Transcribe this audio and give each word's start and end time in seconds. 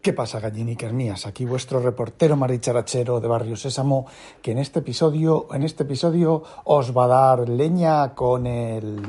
¿Qué 0.00 0.12
pasa, 0.12 0.38
gallinicas 0.38 0.92
mías? 0.92 1.26
Aquí 1.26 1.44
vuestro 1.44 1.80
reportero 1.80 2.36
maricharachero 2.36 3.18
de 3.18 3.26
Barrio 3.26 3.56
Sésamo, 3.56 4.06
que 4.40 4.52
en 4.52 4.58
este 4.58 4.78
episodio, 4.78 5.48
en 5.52 5.64
este 5.64 5.82
episodio 5.82 6.44
os 6.64 6.96
va 6.96 7.04
a 7.04 7.08
dar 7.08 7.48
leña 7.48 8.14
con 8.14 8.46
el 8.46 9.02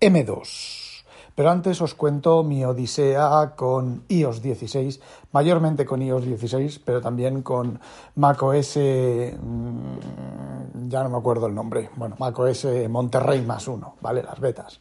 M2. 0.00 1.04
Pero 1.36 1.50
antes 1.50 1.80
os 1.80 1.94
cuento 1.94 2.42
mi 2.42 2.64
odisea 2.64 3.52
con 3.54 4.02
iOS 4.08 4.42
16, 4.42 5.00
mayormente 5.30 5.86
con 5.86 6.02
iOS 6.02 6.24
16, 6.24 6.80
pero 6.80 7.00
también 7.00 7.42
con 7.42 7.78
macOS, 8.16 8.78
mmm, 8.78 10.88
ya 10.88 11.04
no 11.04 11.10
me 11.10 11.18
acuerdo 11.18 11.46
el 11.46 11.54
nombre, 11.54 11.90
bueno, 11.94 12.16
macOS 12.18 12.66
Monterrey 12.88 13.42
más 13.42 13.68
uno, 13.68 13.94
¿vale? 14.00 14.24
Las 14.24 14.40
betas. 14.40 14.80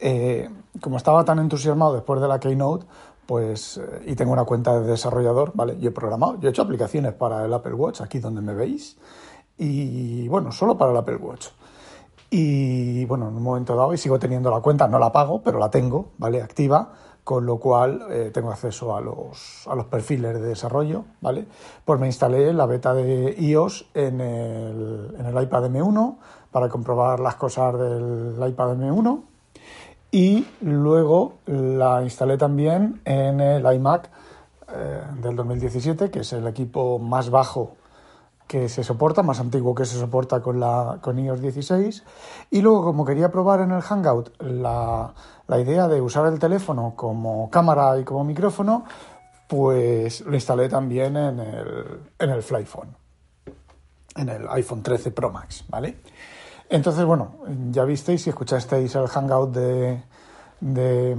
Eh, 0.00 0.48
como 0.80 0.96
estaba 0.96 1.24
tan 1.24 1.40
entusiasmado 1.40 1.94
después 1.94 2.20
de 2.20 2.28
la 2.28 2.38
Keynote, 2.38 2.86
pues, 3.28 3.76
eh, 3.76 4.04
y 4.06 4.14
tengo 4.14 4.32
una 4.32 4.44
cuenta 4.44 4.80
de 4.80 4.86
desarrollador, 4.86 5.52
¿vale? 5.54 5.78
Yo 5.78 5.90
he 5.90 5.92
programado, 5.92 6.40
yo 6.40 6.48
he 6.48 6.50
hecho 6.50 6.62
aplicaciones 6.62 7.12
para 7.12 7.44
el 7.44 7.52
Apple 7.52 7.74
Watch, 7.74 8.00
aquí 8.00 8.20
donde 8.20 8.40
me 8.40 8.54
veis, 8.54 8.96
y 9.58 10.26
bueno, 10.28 10.50
solo 10.50 10.78
para 10.78 10.92
el 10.92 10.96
Apple 10.96 11.16
Watch. 11.16 11.48
Y 12.30 13.04
bueno, 13.04 13.28
en 13.28 13.36
un 13.36 13.42
momento 13.42 13.76
dado, 13.76 13.92
y 13.92 13.98
sigo 13.98 14.18
teniendo 14.18 14.50
la 14.50 14.60
cuenta, 14.60 14.88
no 14.88 14.98
la 14.98 15.12
pago, 15.12 15.42
pero 15.42 15.58
la 15.58 15.70
tengo, 15.70 16.12
¿vale? 16.16 16.40
Activa, 16.40 16.90
con 17.22 17.44
lo 17.44 17.58
cual 17.58 18.06
eh, 18.08 18.30
tengo 18.32 18.50
acceso 18.50 18.96
a 18.96 19.02
los, 19.02 19.68
a 19.68 19.74
los 19.74 19.84
perfiles 19.84 20.32
de 20.32 20.40
desarrollo, 20.40 21.04
¿vale? 21.20 21.46
Pues 21.84 22.00
me 22.00 22.06
instalé 22.06 22.54
la 22.54 22.64
beta 22.64 22.94
de 22.94 23.36
iOS 23.38 23.90
en 23.92 24.22
el, 24.22 25.14
en 25.18 25.26
el 25.26 25.42
iPad 25.42 25.66
M1 25.66 26.16
para 26.50 26.70
comprobar 26.70 27.20
las 27.20 27.34
cosas 27.34 27.78
del 27.78 28.36
iPad 28.48 28.78
M1 28.78 29.20
y 30.10 30.46
luego 30.60 31.34
la 31.46 32.02
instalé 32.02 32.38
también 32.38 33.00
en 33.04 33.40
el 33.40 33.74
iMac 33.74 34.10
eh, 34.72 35.02
del 35.20 35.36
2017, 35.36 36.10
que 36.10 36.20
es 36.20 36.32
el 36.32 36.46
equipo 36.46 36.98
más 36.98 37.30
bajo 37.30 37.76
que 38.46 38.70
se 38.70 38.82
soporta, 38.82 39.22
más 39.22 39.40
antiguo 39.40 39.74
que 39.74 39.84
se 39.84 39.98
soporta 39.98 40.40
con, 40.40 40.58
la, 40.58 40.98
con 41.02 41.18
iOS 41.18 41.42
16. 41.42 42.02
Y 42.50 42.62
luego, 42.62 42.82
como 42.82 43.04
quería 43.04 43.30
probar 43.30 43.60
en 43.60 43.72
el 43.72 43.82
Hangout 43.82 44.42
la, 44.42 45.12
la 45.46 45.60
idea 45.60 45.86
de 45.86 46.00
usar 46.00 46.26
el 46.26 46.38
teléfono 46.38 46.94
como 46.96 47.50
cámara 47.50 47.98
y 47.98 48.04
como 48.04 48.24
micrófono, 48.24 48.84
pues 49.46 50.22
lo 50.22 50.34
instalé 50.34 50.68
también 50.68 51.16
en 51.16 51.40
el, 51.40 52.00
en 52.18 52.30
el 52.30 52.42
Flyphone, 52.42 52.94
en 54.16 54.28
el 54.30 54.48
iPhone 54.48 54.82
13 54.82 55.10
Pro 55.10 55.30
Max, 55.30 55.64
¿vale? 55.68 55.98
Entonces, 56.70 57.04
bueno, 57.04 57.32
ya 57.70 57.84
visteis 57.84 58.22
si 58.22 58.30
escuchasteis 58.30 58.94
el 58.94 59.06
hangout 59.08 59.52
de, 59.52 60.02
de, 60.60 61.16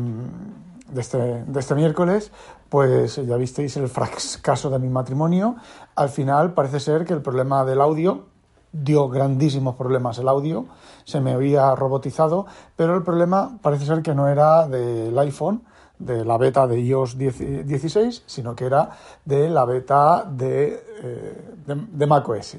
este, 0.95 1.43
de 1.43 1.59
este 1.59 1.75
miércoles, 1.75 2.31
pues 2.69 3.15
ya 3.15 3.35
visteis 3.35 3.75
el 3.77 3.89
fracaso 3.89 4.69
de 4.69 4.79
mi 4.79 4.89
matrimonio. 4.89 5.55
Al 5.95 6.09
final 6.09 6.53
parece 6.53 6.79
ser 6.79 7.05
que 7.05 7.13
el 7.13 7.21
problema 7.21 7.65
del 7.65 7.81
audio 7.81 8.25
dio 8.71 9.09
grandísimos 9.09 9.75
problemas 9.75 10.19
el 10.19 10.27
audio, 10.27 10.67
se 11.03 11.19
me 11.19 11.33
había 11.33 11.73
robotizado, 11.75 12.45
pero 12.75 12.95
el 12.95 13.03
problema 13.03 13.57
parece 13.61 13.85
ser 13.85 14.03
que 14.03 14.13
no 14.13 14.27
era 14.27 14.67
del 14.67 15.17
iPhone, 15.17 15.63
de 15.97 16.23
la 16.23 16.37
beta 16.37 16.65
de 16.67 16.79
iOS 16.79 17.17
16, 17.17 18.23
sino 18.25 18.55
que 18.55 18.65
era 18.65 18.91
de 19.25 19.49
la 19.49 19.65
beta 19.65 20.23
de, 20.23 20.83
eh, 21.01 21.55
de, 21.65 21.75
de 21.75 22.07
macOS. 22.07 22.57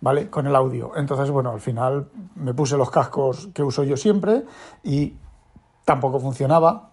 ¿Vale? 0.00 0.30
Con 0.30 0.46
el 0.46 0.54
audio. 0.54 0.92
Entonces, 0.96 1.30
bueno, 1.30 1.50
al 1.50 1.60
final 1.60 2.08
me 2.36 2.54
puse 2.54 2.76
los 2.76 2.90
cascos 2.90 3.48
que 3.52 3.62
uso 3.62 3.84
yo 3.84 3.96
siempre 3.96 4.44
y 4.82 5.16
tampoco 5.84 6.20
funcionaba. 6.20 6.90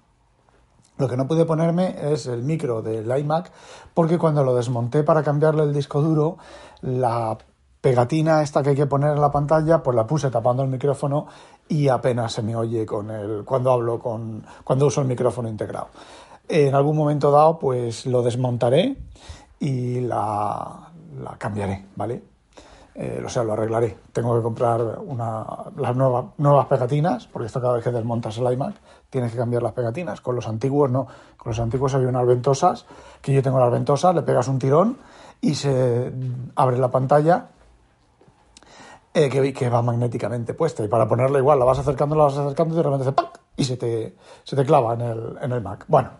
Lo 0.98 1.10
que 1.10 1.18
no 1.18 1.28
pude 1.28 1.46
ponerme 1.46 1.96
es 2.14 2.26
el 2.26 2.44
micro 2.44 2.82
del 2.82 3.18
iMac 3.18 3.52
porque 3.94 4.18
cuando 4.18 4.44
lo 4.44 4.56
desmonté 4.56 5.04
para 5.04 5.24
cambiarle 5.24 5.64
el 5.64 5.74
disco 5.74 6.02
duro, 6.02 6.38
la 6.82 7.38
pegatina 7.82 8.42
esta 8.42 8.64
que 8.64 8.70
hay 8.70 8.76
que 8.76 8.86
poner 8.86 9.12
en 9.12 9.22
la 9.22 9.30
pantalla, 9.30 9.84
pues 9.84 9.96
la 9.96 10.08
puse 10.08 10.32
tapando 10.32 10.64
el 10.64 10.70
micrófono 10.70 11.28
y 11.68 11.90
apenas 11.90 12.32
se 12.32 12.42
me 12.42 12.56
oye 12.56 12.86
con 12.86 13.12
el 13.12 13.44
cuando 13.44 13.72
hablo 13.72 14.00
con 14.00 14.46
cuando 14.64 14.88
uso 14.88 15.02
el 15.02 15.08
micrófono 15.08 15.50
integrado. 15.50 15.90
En 16.48 16.74
algún 16.74 16.96
momento 16.96 17.30
dado, 17.30 17.60
pues 17.60 18.06
lo 18.06 18.24
desmontaré 18.24 18.98
y 19.60 20.00
la, 20.00 20.92
la 21.22 21.38
cambiaré, 21.38 21.86
¿vale? 21.96 22.35
Eh, 22.98 23.22
o 23.26 23.28
sea, 23.28 23.44
lo 23.44 23.52
arreglaré. 23.52 23.98
Tengo 24.14 24.38
que 24.38 24.42
comprar 24.42 24.82
una, 25.00 25.46
las 25.76 25.96
nuevas, 25.96 26.66
pegatinas, 26.68 27.28
porque 27.28 27.48
esto 27.48 27.60
cada 27.60 27.74
vez 27.74 27.84
que 27.84 27.92
desmontas 27.92 28.38
el 28.38 28.50
iMac 28.54 28.76
tienes 29.10 29.34
que 29.34 29.38
cambiar 29.38 29.62
las 29.62 29.74
pegatinas. 29.74 30.22
Con 30.22 30.36
los 30.36 30.48
antiguos 30.48 30.90
no. 30.90 31.06
Con 31.36 31.50
los 31.50 31.60
antiguos 31.60 31.94
había 31.94 32.08
unas 32.08 32.26
ventosas, 32.26 32.86
que 33.22 33.34
yo 33.34 33.44
tengo 33.44 33.60
las 33.60 33.72
ventosas, 33.72 34.16
le 34.16 34.22
pegas 34.22 34.48
un 34.48 34.60
tirón 34.60 34.98
y 35.42 35.56
se 35.56 36.12
abre 36.56 36.78
la 36.78 36.90
pantalla 36.90 37.48
eh, 39.14 39.30
que, 39.30 39.54
que, 39.54 39.70
va 39.70 39.82
magnéticamente 39.82 40.54
puesta. 40.54 40.82
Y 40.84 40.88
para 40.88 41.06
ponerla 41.06 41.38
igual, 41.38 41.60
la 41.60 41.66
vas 41.66 41.80
acercando, 41.80 42.16
la 42.16 42.24
vas 42.24 42.38
acercando 42.38 42.76
y 42.76 42.78
de 42.78 42.84
repente 42.84 43.04
hace 43.04 43.12
¡pac! 43.12 43.42
y 43.58 43.64
se 43.66 43.76
te, 43.78 44.16
se 44.44 44.56
te 44.56 44.66
clava 44.66 44.94
en 44.94 45.02
el, 45.02 45.38
en 45.42 45.52
el 45.52 45.62
Mac. 45.62 45.86
Bueno, 45.88 46.12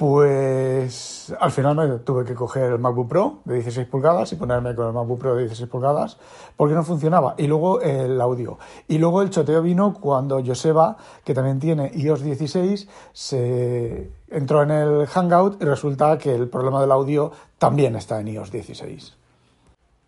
pues 0.00 1.30
al 1.38 1.50
final 1.50 1.76
me 1.76 1.98
tuve 1.98 2.24
que 2.24 2.34
coger 2.34 2.72
el 2.72 2.78
MacBook 2.78 3.06
Pro 3.06 3.40
de 3.44 3.56
16 3.56 3.86
pulgadas 3.86 4.32
y 4.32 4.36
ponerme 4.36 4.74
con 4.74 4.86
el 4.86 4.94
MacBook 4.94 5.18
Pro 5.18 5.34
de 5.34 5.40
16 5.42 5.68
pulgadas 5.68 6.16
porque 6.56 6.74
no 6.74 6.82
funcionaba. 6.82 7.34
Y 7.36 7.46
luego 7.46 7.82
el 7.82 8.18
audio. 8.18 8.58
Y 8.88 8.96
luego 8.96 9.20
el 9.20 9.28
choteo 9.28 9.60
vino 9.60 9.92
cuando 9.92 10.42
Joseba, 10.42 10.96
que 11.22 11.34
también 11.34 11.60
tiene 11.60 11.92
iOS 11.94 12.22
16, 12.22 12.88
se 13.12 14.10
entró 14.30 14.62
en 14.62 14.70
el 14.70 15.06
Hangout 15.06 15.60
y 15.60 15.66
resulta 15.66 16.16
que 16.16 16.34
el 16.34 16.48
problema 16.48 16.80
del 16.80 16.92
audio 16.92 17.32
también 17.58 17.94
está 17.94 18.20
en 18.20 18.28
iOS 18.28 18.52
16. 18.52 19.18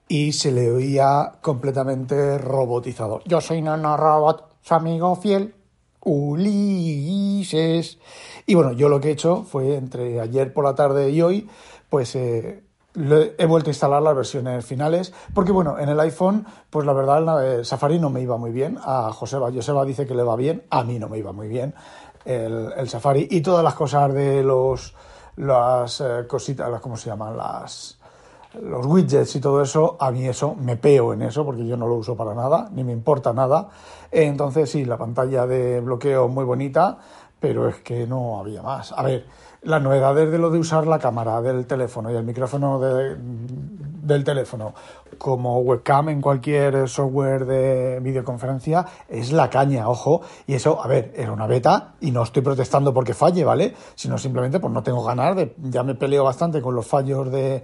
Y 0.09 0.33
se 0.33 0.53
le 0.53 0.73
oía 0.73 1.35
completamente 1.43 2.39
robotizado. 2.39 3.21
Yo 3.27 3.43
soy 3.43 3.61
Nano 3.61 3.99
Robot, 3.99 4.55
su 4.63 4.73
amigo 4.73 5.15
fiel. 5.17 5.55
Ulises. 6.05 7.99
Y 8.47 8.55
bueno, 8.55 8.73
yo 8.73 8.89
lo 8.89 9.01
que 9.01 9.09
he 9.09 9.13
hecho 9.13 9.45
fue 9.45 9.77
entre 9.77 10.21
ayer 10.21 10.53
por 10.53 10.65
la 10.65 10.75
tarde 10.75 11.11
y 11.11 11.23
hoy, 11.23 11.49
pues 11.89 12.15
eh, 12.17 12.63
he 12.95 13.47
vuelto 13.47 13.71
a 13.71 13.73
instalar 13.73 14.03
las 14.03 14.15
versiones 14.15 14.65
finales, 14.65 15.12
porque 15.35 15.53
bueno, 15.53 15.79
en 15.79 15.89
el 15.89 15.99
iPhone, 16.01 16.47
pues 16.69 16.85
la 16.85 16.93
verdad, 16.93 17.57
el 17.57 17.65
Safari 17.65 17.99
no 17.99 18.11
me 18.11 18.21
iba 18.21 18.37
muy 18.37 18.51
bien. 18.51 18.79
A 18.83 19.12
Joseba, 19.12 19.51
Joseba 19.53 19.85
dice 19.85 20.07
que 20.07 20.15
le 20.15 20.23
va 20.23 20.37
bien, 20.37 20.65
a 20.71 20.85
mí 20.85 20.99
no 20.99 21.09
me 21.09 21.19
iba 21.19 21.33
muy 21.33 21.49
bien 21.49 21.75
el, 22.25 22.89
Safari. 22.89 23.29
Y 23.31 23.41
todas 23.41 23.65
las 23.65 23.75
cosas 23.75 24.12
de 24.12 24.43
los, 24.43 24.95
las 25.37 26.01
eh, 26.01 26.27
cositas, 26.29 26.81
¿cómo 26.81 26.97
se 26.97 27.11
llaman? 27.11 27.37
Las 27.37 27.99
los 28.61 28.87
widgets 28.87 29.37
y 29.37 29.41
todo 29.41 29.63
eso, 29.63 29.97
a 29.99 30.11
mí 30.11 30.27
eso 30.27 30.55
me 30.55 30.77
peo 30.77 31.13
en 31.13 31.23
eso 31.23 31.45
porque 31.45 31.67
yo 31.67 31.77
no 31.77 31.87
lo 31.87 31.95
uso 31.95 32.17
para 32.17 32.35
nada, 32.35 32.69
ni 32.73 32.85
me 32.85 32.93
importa 32.93 33.33
nada. 33.33 33.69
Entonces 34.11 34.71
sí, 34.71 34.85
la 34.85 34.99
pantalla 34.99 35.47
de 35.47 35.81
bloqueo 35.81 36.29
muy 36.29 36.45
bonita, 36.45 36.99
pero 37.41 37.69
es 37.69 37.77
que 37.77 38.07
no 38.07 38.39
había 38.39 38.62
más. 38.62 38.93
A 38.93 39.03
ver, 39.03 39.27
las 39.62 39.83
novedades 39.83 40.31
de 40.31 40.39
lo 40.39 40.51
de 40.51 40.59
usar 40.59 40.87
la 40.87 40.99
cámara 40.99 41.41
del 41.41 41.67
teléfono 41.67 42.11
y 42.11 42.15
el 42.15 42.25
micrófono 42.25 42.79
de, 42.81 43.17
del 43.17 44.25
teléfono 44.25 44.75
como 45.19 45.61
webcam 45.61 46.09
en 46.09 46.21
cualquier 46.21 46.88
software 46.88 47.47
de 47.47 48.00
videoconferencia 48.00 48.85
es 49.09 49.32
la 49.32 49.49
caña, 49.49 49.88
ojo. 49.88 50.23
Y 50.47 50.55
eso, 50.55 50.82
a 50.82 50.88
ver, 50.88 51.12
era 51.17 51.32
una 51.32 51.47
beta 51.47 51.94
y 52.00 52.11
no 52.11 52.23
estoy 52.23 52.43
protestando 52.43 52.93
porque 52.93 53.15
falle, 53.15 53.44
¿vale? 53.44 53.75
Sino 53.94 54.19
simplemente 54.19 54.59
pues 54.59 54.73
no 54.73 54.82
tengo 54.82 55.05
ganas 55.05 55.37
de... 55.37 55.55
Ya 55.59 55.85
me 55.85 55.94
peleo 55.94 56.25
bastante 56.25 56.61
con 56.61 56.75
los 56.75 56.87
fallos 56.87 57.31
de 57.31 57.62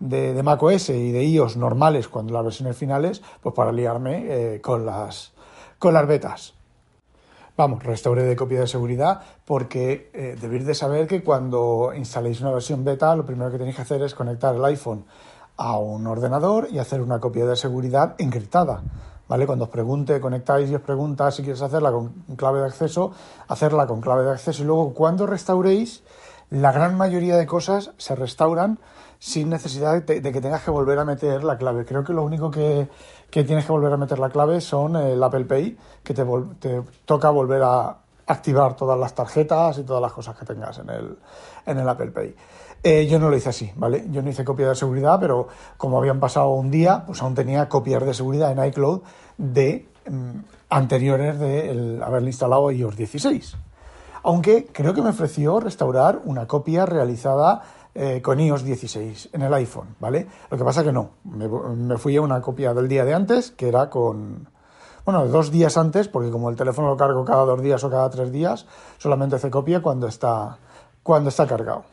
de, 0.00 0.42
macOS 0.42 0.90
y 0.90 1.12
de 1.12 1.24
iOS 1.24 1.56
normales 1.56 2.08
cuando 2.08 2.32
las 2.32 2.44
versiones 2.44 2.76
finales, 2.76 3.22
pues 3.42 3.54
para 3.54 3.70
liarme 3.70 4.26
eh, 4.28 4.60
con, 4.60 4.84
las, 4.84 5.32
con 5.78 5.94
las 5.94 6.06
betas. 6.06 6.54
Vamos, 7.56 7.82
restauré 7.82 8.22
de 8.22 8.36
copia 8.36 8.60
de 8.60 8.66
seguridad 8.66 9.20
porque 9.44 10.10
eh, 10.14 10.36
debéis 10.40 10.64
de 10.64 10.74
saber 10.74 11.06
que 11.06 11.22
cuando 11.22 11.92
instaléis 11.94 12.40
una 12.40 12.52
versión 12.52 12.84
beta 12.84 13.14
lo 13.14 13.26
primero 13.26 13.50
que 13.50 13.58
tenéis 13.58 13.76
que 13.76 13.82
hacer 13.82 14.02
es 14.02 14.14
conectar 14.14 14.54
el 14.54 14.64
iPhone 14.64 15.04
a 15.58 15.76
un 15.76 16.06
ordenador 16.06 16.68
y 16.70 16.78
hacer 16.78 17.02
una 17.02 17.20
copia 17.20 17.44
de 17.44 17.56
seguridad 17.56 18.14
encriptada. 18.16 18.82
¿Vale? 19.28 19.46
Cuando 19.46 19.66
os 19.66 19.70
pregunte, 19.70 20.20
conectáis 20.20 20.70
y 20.70 20.74
os 20.74 20.80
pregunta 20.80 21.30
si 21.30 21.42
quieres 21.42 21.62
hacerla 21.62 21.92
con 21.92 22.08
clave 22.34 22.60
de 22.60 22.66
acceso, 22.66 23.12
hacerla 23.46 23.86
con 23.86 24.00
clave 24.00 24.24
de 24.24 24.30
acceso 24.30 24.62
y 24.62 24.66
luego 24.66 24.94
cuando 24.94 25.26
restauréis 25.26 26.02
la 26.48 26.72
gran 26.72 26.96
mayoría 26.96 27.36
de 27.36 27.46
cosas 27.46 27.92
se 27.96 28.16
restauran 28.16 28.78
sin 29.20 29.50
necesidad 29.50 30.02
de, 30.02 30.22
que 30.22 30.40
tengas 30.40 30.64
que 30.64 30.70
volver 30.70 30.98
a 30.98 31.04
meter 31.04 31.44
la 31.44 31.58
clave. 31.58 31.84
Creo 31.84 32.02
que 32.02 32.14
lo 32.14 32.24
único 32.24 32.50
que, 32.50 32.88
tienes 33.30 33.66
que 33.66 33.70
volver 33.70 33.92
a 33.92 33.98
meter 33.98 34.18
la 34.18 34.30
clave 34.30 34.60
son 34.62 34.96
el 34.96 35.22
Apple 35.22 35.44
Pay, 35.44 35.76
que 36.02 36.14
te, 36.14 36.24
te 36.58 36.82
toca 37.04 37.28
volver 37.28 37.62
a 37.62 37.98
activar 38.26 38.74
todas 38.76 38.98
las 38.98 39.14
tarjetas 39.14 39.78
y 39.78 39.82
todas 39.82 40.00
las 40.00 40.12
cosas 40.12 40.36
que 40.36 40.46
tengas 40.46 40.78
en 40.78 40.88
el, 40.88 41.18
en 41.66 41.78
el 41.78 41.88
Apple 41.88 42.12
Pay. 42.12 42.34
Eh, 42.82 43.06
yo 43.06 43.18
no 43.18 43.28
lo 43.28 43.36
hice 43.36 43.50
así, 43.50 43.70
¿vale? 43.76 44.06
Yo 44.10 44.22
no 44.22 44.30
hice 44.30 44.42
copia 44.42 44.70
de 44.70 44.74
seguridad, 44.74 45.18
pero 45.20 45.48
como 45.76 45.98
habían 45.98 46.18
pasado 46.18 46.48
un 46.50 46.70
día, 46.70 47.04
pues 47.06 47.20
aún 47.20 47.34
tenía 47.34 47.68
copias 47.68 48.04
de 48.06 48.14
seguridad 48.14 48.52
en 48.52 48.64
iCloud 48.64 49.02
de 49.36 49.86
mm, 50.08 50.38
anteriores 50.70 51.38
de 51.38 52.00
haberle 52.02 52.30
instalado 52.30 52.70
iOS 52.70 52.96
16. 52.96 53.56
Aunque 54.22 54.66
creo 54.72 54.94
que 54.94 55.02
me 55.02 55.10
ofreció 55.10 55.60
restaurar 55.60 56.20
una 56.24 56.46
copia 56.46 56.86
realizada 56.86 57.62
eh, 58.02 58.22
con 58.22 58.40
iOS 58.40 58.64
16 58.64 59.28
en 59.34 59.42
el 59.42 59.52
iPhone, 59.52 59.94
¿vale? 60.00 60.26
Lo 60.48 60.56
que 60.56 60.64
pasa 60.64 60.82
que 60.82 60.90
no, 60.90 61.10
me, 61.24 61.98
fui 61.98 62.16
a 62.16 62.22
una 62.22 62.40
copia 62.40 62.72
del 62.72 62.88
día 62.88 63.04
de 63.04 63.12
antes, 63.12 63.50
que 63.50 63.68
era 63.68 63.90
con, 63.90 64.48
bueno, 65.04 65.26
dos 65.26 65.50
días 65.50 65.76
antes, 65.76 66.08
porque 66.08 66.30
como 66.30 66.48
el 66.48 66.56
teléfono 66.56 66.88
lo 66.88 66.96
cargo 66.96 67.26
cada 67.26 67.44
dos 67.44 67.60
días 67.60 67.84
o 67.84 67.90
cada 67.90 68.08
tres 68.08 68.32
días, 68.32 68.64
solamente 68.96 69.36
hace 69.36 69.50
copia 69.50 69.82
cuando 69.82 70.06
está, 70.06 70.56
cuando 71.02 71.28
está 71.28 71.46
cargado. 71.46 71.84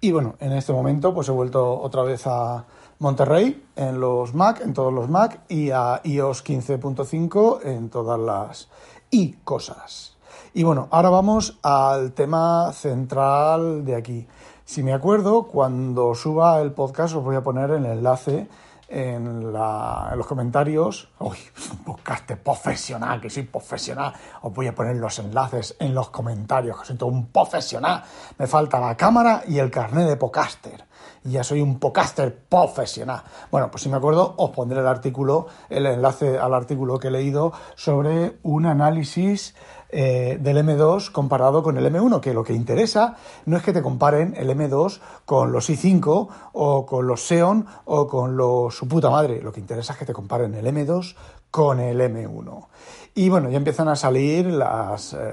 Y 0.00 0.10
bueno, 0.10 0.34
en 0.40 0.50
este 0.50 0.72
momento 0.72 1.14
pues 1.14 1.28
he 1.28 1.32
vuelto 1.32 1.80
otra 1.80 2.02
vez 2.02 2.26
a 2.26 2.64
Monterrey 2.98 3.64
en 3.76 4.00
los 4.00 4.34
Mac, 4.34 4.62
en 4.62 4.74
todos 4.74 4.92
los 4.92 5.08
Mac, 5.08 5.42
y 5.48 5.70
a 5.70 6.00
iOS 6.02 6.44
15.5 6.44 7.60
en 7.62 7.88
todas 7.88 8.18
las 8.18 8.68
i 9.12 9.36
cosas. 9.44 10.16
Y 10.54 10.64
bueno, 10.64 10.88
ahora 10.90 11.10
vamos 11.10 11.58
al 11.62 12.14
tema 12.14 12.72
central 12.72 13.84
de 13.84 13.94
aquí. 13.94 14.26
Si 14.66 14.82
me 14.82 14.94
acuerdo, 14.94 15.42
cuando 15.42 16.14
suba 16.14 16.58
el 16.62 16.72
podcast 16.72 17.14
os 17.14 17.22
voy 17.22 17.36
a 17.36 17.42
poner 17.42 17.70
el 17.70 17.84
enlace 17.84 18.48
en, 18.88 19.52
los 19.52 20.26
comentarios. 20.26 21.10
Uy, 21.18 21.36
un 21.72 21.84
podcast 21.84 22.32
profesional, 22.32 23.20
que 23.20 23.28
soy 23.28 23.42
profesional. 23.42 24.14
Os 24.40 24.54
voy 24.54 24.66
a 24.66 24.74
poner 24.74 24.96
los 24.96 25.18
enlaces 25.18 25.76
en 25.78 25.94
los 25.94 26.08
comentarios, 26.08 26.80
que 26.80 26.86
soy 26.86 26.96
todo 26.96 27.10
un 27.10 27.26
profesional. 27.26 28.04
Me 28.38 28.46
falta 28.46 28.80
la 28.80 28.96
cámara 28.96 29.42
y 29.46 29.58
el 29.58 29.70
carnet 29.70 30.08
de 30.08 30.16
podcaster. 30.16 30.86
Ya 31.24 31.44
soy 31.44 31.60
un 31.60 31.78
podcaster 31.78 32.34
profesional. 32.34 33.22
Bueno, 33.50 33.70
pues 33.70 33.82
si 33.82 33.90
me 33.90 33.98
acuerdo, 33.98 34.34
os 34.38 34.50
pondré 34.50 34.80
el 34.80 34.86
artículo, 34.86 35.46
el 35.68 35.84
enlace 35.84 36.38
al 36.38 36.54
artículo 36.54 36.98
que 36.98 37.08
he 37.08 37.10
leído 37.10 37.52
sobre 37.76 38.38
un 38.42 38.64
análisis 38.64 39.54
eh, 39.96 40.38
del 40.40 40.56
M2 40.56 41.12
comparado 41.12 41.62
con 41.62 41.78
el 41.78 41.86
M1, 41.86 42.18
que 42.18 42.34
lo 42.34 42.42
que 42.42 42.52
interesa 42.52 43.14
no 43.46 43.56
es 43.56 43.62
que 43.62 43.72
te 43.72 43.80
comparen 43.80 44.34
el 44.36 44.50
M2 44.50 44.98
con 45.24 45.52
los 45.52 45.70
i5 45.70 46.28
o 46.52 46.84
con 46.84 47.06
los 47.06 47.20
Xeon 47.20 47.64
o 47.84 48.08
con 48.08 48.36
los 48.36 48.74
su 48.74 48.88
puta 48.88 49.08
madre, 49.08 49.40
lo 49.40 49.52
que 49.52 49.60
interesa 49.60 49.92
es 49.92 50.00
que 50.00 50.04
te 50.04 50.12
comparen 50.12 50.52
el 50.56 50.66
M2 50.66 51.14
con 51.48 51.78
el 51.78 52.00
M1. 52.00 52.66
Y 53.14 53.28
bueno, 53.28 53.48
ya 53.50 53.56
empiezan 53.56 53.86
a 53.86 53.94
salir 53.94 54.46
las 54.46 55.12
eh, 55.12 55.32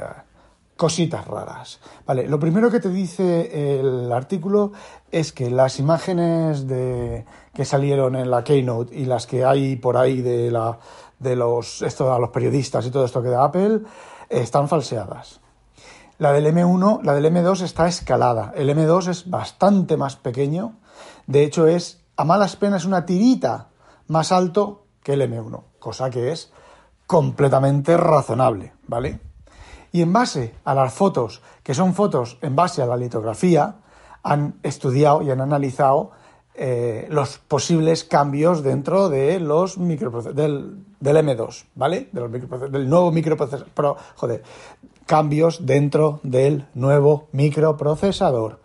cositas 0.77 1.25
raras. 1.25 1.79
Vale, 2.05 2.27
lo 2.27 2.39
primero 2.39 2.69
que 2.69 2.79
te 2.79 2.89
dice 2.89 3.79
el 3.79 4.11
artículo 4.11 4.73
es 5.11 5.31
que 5.31 5.49
las 5.49 5.79
imágenes 5.79 6.67
de, 6.67 7.25
que 7.51 7.65
salieron 7.65 8.15
en 8.15 8.29
la 8.29 8.43
Keynote 8.43 8.95
y 8.95 9.05
las 9.05 9.25
que 9.25 9.43
hay 9.43 9.75
por 9.75 9.97
ahí 9.97 10.21
de 10.21 10.51
la 10.51 10.77
de 11.17 11.35
los 11.35 11.83
esto 11.83 12.11
a 12.11 12.19
los 12.19 12.31
periodistas 12.31 12.85
y 12.85 12.91
todo 12.91 13.05
esto 13.05 13.21
que 13.21 13.29
da 13.29 13.43
Apple 13.43 13.81
están 14.31 14.67
falseadas. 14.67 15.41
La 16.17 16.31
del 16.31 16.45
M1, 16.45 17.01
la 17.03 17.13
del 17.13 17.25
M2 17.25 17.61
está 17.61 17.87
escalada. 17.87 18.53
El 18.55 18.69
M2 18.69 19.09
es 19.09 19.29
bastante 19.29 19.97
más 19.97 20.15
pequeño. 20.15 20.77
De 21.27 21.43
hecho, 21.43 21.67
es 21.67 22.03
a 22.15 22.23
malas 22.23 22.55
penas 22.55 22.85
una 22.85 23.05
tirita 23.05 23.69
más 24.07 24.31
alto 24.31 24.85
que 25.03 25.13
el 25.13 25.21
M1, 25.21 25.63
cosa 25.79 26.09
que 26.09 26.31
es 26.31 26.51
completamente 27.07 27.97
razonable, 27.97 28.73
¿vale? 28.87 29.19
Y 29.91 30.01
en 30.01 30.13
base 30.13 30.55
a 30.63 30.73
las 30.73 30.93
fotos, 30.93 31.41
que 31.63 31.73
son 31.73 31.93
fotos 31.93 32.37
en 32.41 32.55
base 32.55 32.81
a 32.81 32.85
la 32.85 32.97
litografía, 32.97 33.75
han 34.23 34.59
estudiado 34.63 35.21
y 35.21 35.31
han 35.31 35.41
analizado 35.41 36.11
eh, 36.53 37.07
los 37.09 37.37
posibles 37.37 38.03
cambios 38.03 38.61
dentro 38.61 39.09
de 39.09 39.39
los 39.39 39.77
del, 39.77 40.83
del 40.99 41.17
M2, 41.17 41.65
¿vale? 41.75 42.09
del 42.11 42.89
nuevo 42.89 43.11
microprocesador, 43.11 43.97
joder, 44.15 44.43
cambios 45.05 45.65
dentro 45.65 46.19
del 46.23 46.65
nuevo 46.73 47.27
microprocesador, 47.31 48.59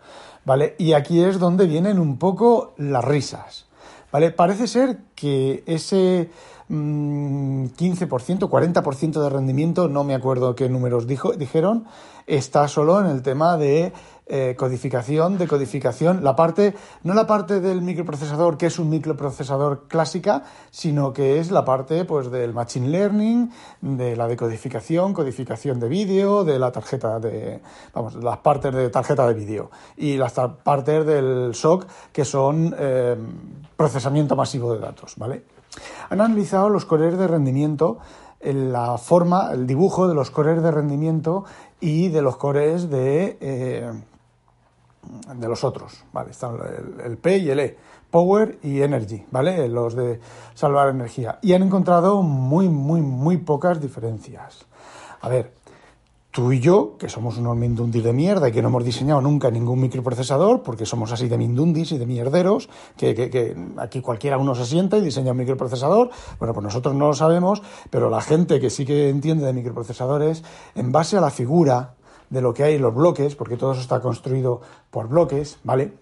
¿vale? 0.45 0.75
Y 0.77 0.93
aquí 0.93 1.21
es 1.23 1.39
donde 1.39 1.65
vienen 1.65 1.99
un 1.99 2.17
poco 2.17 2.73
las 2.77 3.03
risas, 3.03 3.67
¿vale? 4.11 4.31
Parece 4.31 4.67
ser 4.67 4.99
que 5.15 5.63
ese 5.65 6.29
15%, 6.69 8.49
40% 8.49 9.21
de 9.21 9.29
rendimiento, 9.29 9.87
no 9.87 10.03
me 10.03 10.13
acuerdo 10.13 10.55
qué 10.55 10.67
números 10.69 11.07
dijo, 11.07 11.31
dijeron, 11.33 11.85
está 12.25 12.67
solo 12.67 12.99
en 12.99 13.07
el 13.07 13.21
tema 13.21 13.57
de 13.57 13.93
eh, 14.29 14.55
codificación, 14.57 15.37
decodificación, 15.37 16.23
la 16.23 16.35
parte, 16.35 16.75
no 17.03 17.13
la 17.13 17.25
parte 17.25 17.61
del 17.61 17.81
microprocesador 17.81 18.57
que 18.57 18.65
es 18.65 18.77
un 18.77 18.89
microprocesador 18.89 19.87
clásica, 19.87 20.43
sino 20.69 21.13
que 21.13 21.39
es 21.39 21.49
la 21.49 21.63
parte 21.63 22.03
pues 22.03 22.29
del 22.29 22.53
machine 22.53 22.89
learning, 22.89 23.51
de 23.81 24.15
la 24.15 24.27
decodificación, 24.27 25.13
codificación 25.13 25.79
de 25.79 25.87
vídeo, 25.87 26.43
de 26.43 26.59
la 26.59 26.71
tarjeta 26.71 27.19
de, 27.19 27.61
vamos, 27.93 28.15
las 28.15 28.37
partes 28.39 28.73
de 28.73 28.89
tarjeta 28.89 29.25
de 29.27 29.33
vídeo 29.33 29.71
y 29.95 30.17
las 30.17 30.33
partes 30.33 31.05
del 31.05 31.55
SOC 31.55 31.87
que 32.11 32.25
son 32.25 32.75
eh, 32.77 33.15
procesamiento 33.75 34.35
masivo 34.35 34.73
de 34.73 34.79
datos, 34.79 35.15
¿vale? 35.17 35.45
Han 36.09 36.19
analizado 36.19 36.69
los 36.69 36.85
cores 36.85 37.17
de 37.17 37.27
rendimiento 37.27 37.99
la 38.41 38.97
forma, 38.97 39.51
el 39.51 39.65
dibujo 39.65 40.07
de 40.07 40.15
los 40.15 40.31
cores 40.31 40.61
de 40.61 40.71
rendimiento 40.71 41.45
y 41.79 42.09
de 42.09 42.21
los 42.21 42.37
cores 42.37 42.89
de 42.89 43.37
eh, 43.41 43.91
de 45.35 45.47
los 45.47 45.63
otros, 45.63 46.03
¿vale? 46.13 46.31
Están 46.31 46.57
el, 47.03 47.17
P 47.17 47.37
y 47.37 47.49
el 47.49 47.59
E, 47.59 47.77
Power 48.09 48.59
y 48.63 48.81
Energy, 48.81 49.25
¿vale? 49.31 49.67
Los 49.67 49.95
de 49.95 50.19
salvar 50.53 50.89
energía. 50.89 51.39
Y 51.41 51.53
han 51.53 51.63
encontrado 51.63 52.21
muy, 52.21 52.69
muy, 52.69 53.01
muy 53.01 53.37
pocas 53.37 53.81
diferencias. 53.81 54.65
A 55.21 55.29
ver, 55.29 55.53
tú 56.37 56.51
y 56.51 56.59
yo, 56.59 56.97
que 56.99 57.09
somos 57.09 57.37
unos 57.37 57.57
mindundis 57.57 58.03
de 58.03 58.13
mierda 58.13 58.47
y 58.47 58.51
que 58.51 58.61
no 58.61 58.67
hemos 58.67 58.85
diseñado 58.85 59.21
nunca 59.21 59.49
ningún 59.49 59.81
microprocesador, 59.81 60.61
porque 60.61 60.85
somos 60.85 61.11
así 61.11 61.27
de 61.27 61.35
mindundis 61.35 61.91
y 61.93 61.97
de 61.97 62.05
mierderos, 62.05 62.69
que, 62.95 63.15
que 63.15 63.57
aquí 63.77 64.01
cualquiera 64.01 64.37
uno 64.37 64.53
se 64.53 64.65
sienta 64.65 64.97
y 64.97 65.01
diseña 65.01 65.31
un 65.31 65.39
microprocesador, 65.39 66.11
bueno, 66.37 66.53
pues 66.53 66.63
nosotros 66.63 66.93
no 66.93 67.07
lo 67.07 67.13
sabemos, 67.13 67.63
pero 67.89 68.11
la 68.11 68.21
gente 68.21 68.59
que 68.59 68.69
sí 68.69 68.85
que 68.85 69.09
entiende 69.09 69.45
de 69.45 69.53
microprocesadores, 69.53 70.43
en 70.75 70.91
base 70.91 71.17
a 71.17 71.21
la 71.21 71.31
figura 71.31 71.95
de 72.29 72.41
lo 72.41 72.53
que 72.53 72.63
hay 72.63 72.75
en 72.75 72.81
los 72.81 72.93
bloques, 72.93 73.35
porque 73.35 73.57
todo 73.57 73.71
eso 73.71 73.81
está 73.81 73.99
construido 74.01 74.61
por 74.91 75.07
bloques, 75.07 75.59
¿vale? 75.63 75.93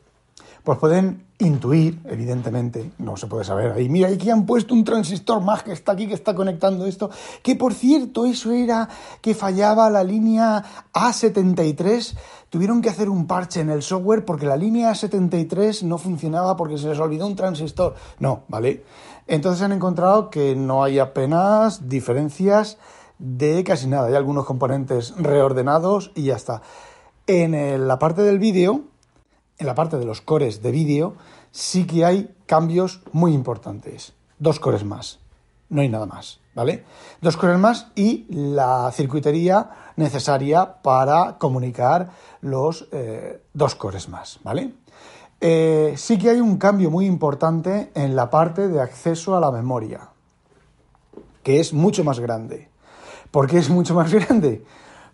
Pues 0.63 0.79
pueden 0.79 1.25
intuir, 1.37 1.99
evidentemente, 2.05 2.91
no 2.97 3.17
se 3.17 3.27
puede 3.27 3.43
saber 3.43 3.73
ahí, 3.73 3.89
mira, 3.89 4.07
aquí 4.07 4.29
han 4.29 4.45
puesto 4.45 4.73
un 4.73 4.83
transistor 4.83 5.41
más 5.41 5.63
que 5.63 5.73
está 5.73 5.91
aquí, 5.91 6.07
que 6.07 6.13
está 6.13 6.33
conectando 6.33 6.85
esto, 6.85 7.09
que 7.43 7.55
por 7.55 7.73
cierto, 7.73 8.25
eso 8.25 8.51
era 8.51 8.89
que 9.21 9.35
fallaba 9.35 9.89
la 9.89 10.03
línea 10.03 10.63
A73, 10.93 12.15
tuvieron 12.49 12.81
que 12.81 12.89
hacer 12.89 13.09
un 13.09 13.27
parche 13.27 13.59
en 13.59 13.69
el 13.69 13.83
software 13.83 14.23
porque 14.23 14.45
la 14.45 14.55
línea 14.55 14.91
A73 14.91 15.83
no 15.83 15.97
funcionaba 15.97 16.55
porque 16.55 16.77
se 16.77 16.87
les 16.87 16.99
olvidó 16.99 17.27
un 17.27 17.35
transistor. 17.35 17.95
No, 18.19 18.43
¿vale? 18.47 18.83
Entonces 19.27 19.61
han 19.61 19.73
encontrado 19.73 20.29
que 20.29 20.55
no 20.55 20.83
hay 20.83 20.99
apenas 20.99 21.89
diferencias 21.89 22.77
de 23.19 23.63
casi 23.63 23.87
nada. 23.87 24.07
Hay 24.07 24.15
algunos 24.15 24.45
componentes 24.45 25.13
reordenados 25.17 26.11
y 26.15 26.23
ya 26.23 26.35
está. 26.35 26.61
En 27.27 27.87
la 27.87 27.99
parte 27.99 28.21
del 28.21 28.39
vídeo, 28.39 28.81
en 29.57 29.65
la 29.67 29.75
parte 29.75 29.97
de 29.97 30.05
los 30.05 30.21
cores 30.21 30.61
de 30.61 30.71
vídeo, 30.71 31.15
sí 31.51 31.87
que 31.87 32.05
hay 32.05 32.35
cambios 32.45 33.01
muy 33.11 33.33
importantes. 33.33 34.13
Dos 34.37 34.59
cores 34.59 34.83
más. 34.83 35.19
No 35.69 35.81
hay 35.81 35.89
nada 35.89 36.05
más, 36.05 36.39
¿vale? 36.53 36.83
Dos 37.21 37.37
cores 37.37 37.57
más 37.57 37.87
y 37.95 38.27
la 38.29 38.91
circuitería 38.91 39.93
necesaria 39.95 40.81
para 40.83 41.37
comunicar 41.39 42.11
los 42.41 42.87
eh, 42.91 43.41
dos 43.53 43.73
cores 43.75 44.07
más, 44.09 44.39
¿vale? 44.43 44.73
Eh, 45.41 45.93
sí 45.97 46.17
que 46.17 46.29
hay 46.29 46.39
un 46.39 46.57
cambio 46.57 46.91
muy 46.91 47.05
importante 47.05 47.91
en 47.95 48.15
la 48.15 48.29
parte 48.29 48.67
de 48.67 48.81
acceso 48.81 49.35
a 49.35 49.39
la 49.39 49.51
memoria, 49.51 50.09
que 51.41 51.59
es 51.59 51.73
mucho 51.73 52.03
más 52.03 52.19
grande. 52.19 52.69
¿Por 53.31 53.47
qué 53.47 53.57
es 53.57 53.69
mucho 53.69 53.93
más 53.95 54.13
grande? 54.13 54.63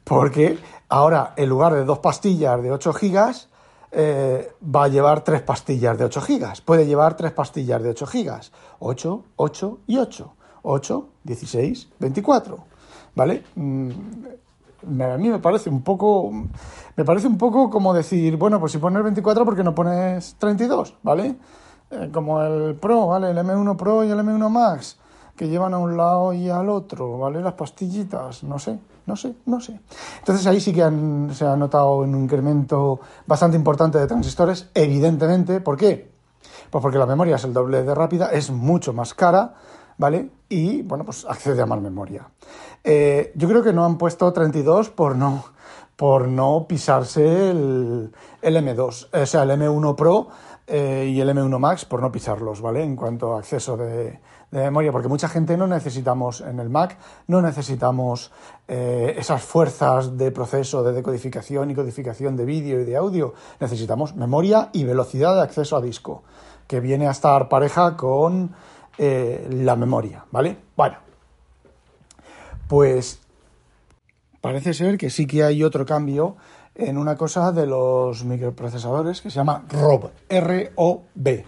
Porque 0.04 0.60
ahora, 0.90 1.34
en 1.36 1.50
lugar 1.50 1.74
de 1.74 1.86
dos 1.86 2.00
pastillas 2.00 2.62
de 2.62 2.72
8 2.72 2.94
gigas, 2.94 3.50
eh, 3.92 4.54
va 4.64 4.86
a 4.86 4.88
llevar 4.88 5.24
tres 5.24 5.42
pastillas 5.42 5.98
de 5.98 6.06
8 6.06 6.22
gigas. 6.22 6.62
Puede 6.62 6.86
llevar 6.86 7.16
tres 7.16 7.32
pastillas 7.32 7.82
de 7.84 7.90
8 7.90 8.06
gigas. 8.08 8.52
8, 8.80 9.24
8 9.36 9.80
y 9.88 9.98
8. 9.98 10.34
8, 10.64 11.10
16, 11.24 11.90
24. 12.00 12.58
¿Vale? 13.16 13.44
Mm, 13.56 13.90
a 15.02 15.18
mí 15.18 15.30
me 15.30 15.40
parece 15.40 15.70
un 15.70 15.82
poco 15.84 16.32
me 16.96 17.06
parece 17.06 17.28
un 17.28 17.38
poco 17.38 17.70
como 17.70 17.94
decir, 17.94 18.38
bueno, 18.38 18.60
pues 18.60 18.72
si 18.72 18.78
pones 18.78 19.04
24 19.04 19.46
porque 19.46 19.64
no 19.64 19.76
pones 19.76 20.36
32, 20.40 20.96
¿vale? 21.04 21.36
Eh, 21.92 22.10
como 22.12 22.42
el 22.42 22.76
Pro, 22.76 23.08
¿vale? 23.08 23.32
El 23.32 23.38
M1 23.38 23.76
Pro 23.76 24.04
y 24.04 24.10
el 24.10 24.20
M1 24.20 24.50
Max 24.50 24.98
que 25.36 25.48
llevan 25.48 25.74
a 25.74 25.78
un 25.78 25.98
lado 25.98 26.34
y 26.34 26.50
al 26.50 26.70
otro, 26.70 27.18
¿vale? 27.18 27.42
Las 27.42 27.54
pastillitas, 27.54 28.44
no 28.44 28.60
sé, 28.60 28.80
no 29.06 29.16
sé, 29.16 29.34
no 29.46 29.60
sé. 29.60 29.80
Entonces 30.20 30.46
ahí 30.48 30.60
sí 30.60 30.74
que 30.74 30.82
se 31.34 31.46
ha 31.46 31.56
notado 31.56 31.98
un 31.98 32.16
incremento 32.16 33.00
bastante 33.26 33.58
importante 33.58 33.98
de 33.98 34.08
transistores, 34.08 34.70
evidentemente. 34.74 35.62
¿Por 35.62 35.78
qué? 35.78 36.12
Pues 36.70 36.82
porque 36.82 36.98
la 36.98 37.06
memoria 37.06 37.36
es 37.36 37.44
el 37.44 37.54
doble 37.54 37.84
de 37.84 37.96
rápida, 37.96 38.32
es 38.32 38.52
mucho 38.52 38.94
más 38.94 39.14
cara, 39.14 39.56
¿vale? 39.98 40.30
Y, 40.50 40.82
bueno, 40.84 41.04
pues 41.06 41.26
accede 41.28 41.62
a 41.62 41.66
más 41.66 41.82
memoria. 41.82 42.30
Eh, 42.84 43.32
yo 43.36 43.48
creo 43.48 43.64
que 43.64 43.74
no 43.74 43.86
han 43.86 43.98
puesto 43.98 44.32
32 44.32 44.90
por 44.90 45.16
no, 45.16 45.44
por 45.96 46.28
no 46.28 46.66
pisarse 46.68 47.52
el, 47.52 48.12
el 48.42 48.56
M2, 48.58 49.22
o 49.22 49.26
sea, 49.26 49.44
el 49.44 49.52
M1 49.52 49.96
Pro 49.96 50.30
eh, 50.68 51.12
y 51.14 51.20
el 51.20 51.30
M1 51.30 51.60
Max, 51.60 51.86
por 51.86 52.02
no 52.02 52.12
pisarlos, 52.12 52.62
¿vale? 52.62 52.84
En 52.84 52.96
cuanto 52.96 53.36
a 53.36 53.40
acceso 53.40 53.78
de, 53.78 54.20
de 54.52 54.62
memoria, 54.64 54.92
porque 54.92 55.08
mucha 55.08 55.30
gente 55.30 55.56
no 55.56 55.66
necesitamos 55.66 56.42
en 56.42 56.60
el 56.60 56.70
Mac, 56.70 56.98
no 57.28 57.42
necesitamos 57.42 58.32
eh, 58.68 59.16
esas 59.18 59.42
fuerzas 59.42 60.18
de 60.18 60.32
proceso 60.32 60.84
de 60.84 60.92
decodificación 60.92 61.72
y 61.72 61.76
codificación 61.76 62.36
de 62.36 62.46
vídeo 62.46 62.82
y 62.82 62.84
de 62.84 62.98
audio, 62.98 63.34
necesitamos 63.62 64.16
memoria 64.16 64.70
y 64.74 64.84
velocidad 64.84 65.36
de 65.36 65.42
acceso 65.42 65.78
a 65.78 65.82
disco, 65.82 66.24
que 66.68 66.82
viene 66.82 67.08
a 67.08 67.12
estar 67.12 67.48
pareja 67.48 67.96
con 67.96 68.54
eh, 68.98 69.48
la 69.50 69.78
memoria, 69.78 70.26
¿vale? 70.32 70.58
Bueno, 70.76 70.98
pues 72.68 73.22
parece 74.42 74.74
ser 74.74 74.98
que 74.98 75.10
sí 75.10 75.28
que 75.28 75.44
hay 75.44 75.64
otro 75.64 75.86
cambio 75.86 76.36
en 76.76 76.98
una 76.98 77.16
cosa 77.16 77.54
de 77.54 77.68
los 77.68 78.26
microprocesadores 78.26 79.22
que 79.22 79.30
se 79.30 79.38
llama 79.38 79.64
ROB, 79.70 80.10
R-O-B, 80.28 81.46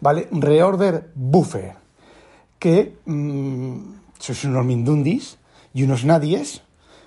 ¿vale? 0.00 0.28
Reorder 0.30 1.10
Buffer 1.14 1.85
que 2.58 2.96
mmm, 3.04 3.96
sois 4.18 4.44
unos 4.44 4.64
mindundis 4.64 5.38
y 5.74 5.84
unos 5.84 6.04
nadies 6.04 6.62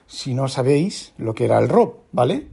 si 0.08 0.34
no 0.34 0.48
sabéis 0.48 1.14
lo 1.18 1.34
que 1.34 1.46
era 1.46 1.60
el 1.60 1.70
ROB, 1.70 1.94
¿vale? 2.12 2.48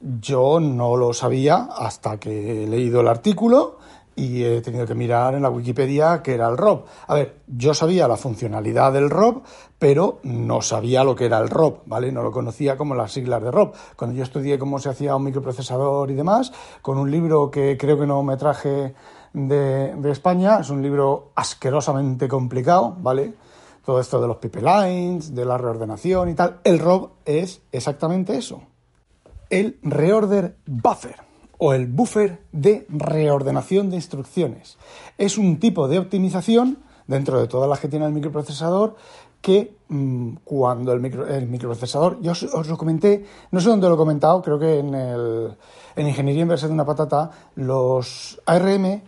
Yo 0.00 0.60
no 0.60 0.96
lo 0.96 1.12
sabía 1.12 1.68
hasta 1.76 2.20
que 2.20 2.64
he 2.64 2.66
leído 2.66 3.00
el 3.00 3.08
artículo 3.08 3.78
y 4.14 4.42
he 4.42 4.60
tenido 4.60 4.86
que 4.86 4.94
mirar 4.94 5.34
en 5.34 5.42
la 5.42 5.48
Wikipedia 5.48 6.22
qué 6.22 6.34
era 6.34 6.48
el 6.48 6.56
ROB. 6.56 6.84
A 7.06 7.14
ver, 7.14 7.36
yo 7.46 7.72
sabía 7.72 8.08
la 8.08 8.16
funcionalidad 8.16 8.92
del 8.92 9.10
ROB, 9.10 9.42
pero 9.78 10.18
no 10.24 10.60
sabía 10.60 11.04
lo 11.04 11.14
que 11.14 11.26
era 11.26 11.38
el 11.38 11.48
ROB, 11.48 11.82
¿vale? 11.86 12.10
No 12.10 12.22
lo 12.22 12.32
conocía 12.32 12.76
como 12.76 12.94
las 12.94 13.12
siglas 13.12 13.42
de 13.42 13.52
ROB. 13.52 13.72
Cuando 13.96 14.16
yo 14.16 14.24
estudié 14.24 14.58
cómo 14.58 14.80
se 14.80 14.88
hacía 14.88 15.14
un 15.14 15.24
microprocesador 15.24 16.10
y 16.10 16.14
demás, 16.14 16.52
con 16.82 16.98
un 16.98 17.10
libro 17.10 17.50
que 17.50 17.78
creo 17.78 17.98
que 17.98 18.06
no 18.06 18.22
me 18.22 18.36
traje 18.36 18.94
de, 19.32 20.10
España. 20.10 20.58
Es 20.60 20.70
un 20.70 20.82
libro 20.82 21.32
asquerosamente 21.34 22.28
complicado, 22.28 22.96
¿vale? 23.00 23.34
Todo 23.84 24.00
esto 24.00 24.20
de 24.20 24.28
los 24.28 24.36
pipelines, 24.36 25.34
de 25.34 25.44
la 25.44 25.58
reordenación 25.58 26.28
y 26.28 26.34
tal. 26.34 26.60
El 26.64 26.78
ROB 26.78 27.10
es 27.24 27.62
exactamente 27.72 28.36
eso. 28.36 28.62
El 29.50 29.78
Reorder 29.82 30.56
Buffer 30.66 31.16
o 31.58 31.72
el 31.72 31.86
buffer 31.86 32.40
de 32.52 32.86
reordenación 32.88 33.90
de 33.90 33.96
instrucciones. 33.96 34.78
Es 35.16 35.38
un 35.38 35.58
tipo 35.58 35.88
de 35.88 35.98
optimización 35.98 36.78
dentro 37.06 37.40
de 37.40 37.48
todas 37.48 37.68
las 37.68 37.80
que 37.80 37.88
tiene 37.88 38.06
el 38.06 38.12
microprocesador 38.12 38.94
que 39.40 39.76
mm, 39.88 40.36
cuando 40.44 40.92
el, 40.92 41.00
microprocesador, 41.00 42.20
yo 42.20 42.32
os, 42.32 42.68
lo 42.68 42.76
comenté, 42.76 43.24
no 43.50 43.60
sé 43.60 43.68
dónde 43.68 43.88
lo 43.88 43.94
he 43.94 43.96
comentado, 43.96 44.42
creo 44.42 44.58
que 44.58 44.80
en, 44.80 44.94
el, 44.94 45.56
en 45.96 46.08
Ingeniería 46.08 46.42
Inversa 46.42 46.66
de 46.66 46.72
una 46.72 46.84
Patata, 46.84 47.30
los 47.54 48.40
ARM 48.46 49.02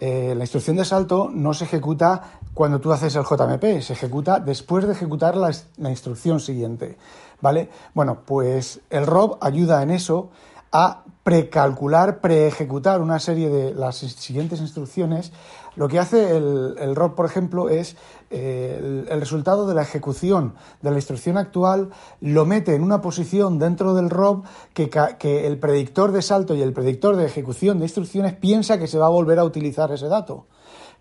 eh, 0.00 0.34
la 0.36 0.42
instrucción 0.42 0.76
de 0.76 0.84
salto 0.84 1.30
no 1.32 1.54
se 1.54 1.64
ejecuta 1.64 2.40
cuando 2.52 2.80
tú 2.80 2.92
haces 2.92 3.14
el 3.16 3.24
JMP, 3.24 3.80
se 3.80 3.92
ejecuta 3.92 4.40
después 4.40 4.86
de 4.86 4.92
ejecutar 4.92 5.36
la, 5.36 5.50
instrucción 5.90 6.40
siguiente. 6.40 6.96
¿Vale? 7.40 7.68
Bueno, 7.94 8.20
pues 8.24 8.80
el 8.90 9.06
ROB 9.06 9.38
ayuda 9.40 9.82
en 9.82 9.90
eso 9.90 10.30
a 10.74 11.04
precalcular, 11.22 12.20
preejecutar 12.20 13.00
una 13.00 13.20
serie 13.20 13.48
de 13.48 13.72
las 13.72 13.96
siguientes 13.96 14.60
instrucciones. 14.60 15.32
Lo 15.76 15.88
que 15.88 16.00
hace 16.00 16.36
el, 16.36 16.74
el 16.78 16.96
ROB, 16.96 17.14
por 17.14 17.26
ejemplo, 17.26 17.68
es 17.68 17.96
eh, 18.30 19.06
el, 19.08 19.20
resultado 19.20 19.68
de 19.68 19.74
la 19.74 19.82
ejecución 19.82 20.54
de 20.82 20.90
la 20.90 20.96
instrucción 20.96 21.38
actual 21.38 21.90
lo 22.20 22.44
mete 22.44 22.74
en 22.74 22.82
una 22.82 23.00
posición 23.00 23.60
dentro 23.60 23.94
del 23.94 24.10
ROB 24.10 24.42
que, 24.72 24.90
que 25.18 25.46
el 25.46 25.58
predictor 25.58 26.10
de 26.10 26.22
salto 26.22 26.54
y 26.56 26.62
el 26.62 26.72
predictor 26.72 27.14
de 27.14 27.26
ejecución 27.26 27.78
de 27.78 27.84
instrucciones 27.84 28.34
piensa 28.34 28.78
que 28.78 28.88
se 28.88 28.98
va 28.98 29.06
a 29.06 29.10
volver 29.10 29.38
a 29.38 29.44
utilizar 29.44 29.92
ese 29.92 30.08
dato. 30.08 30.46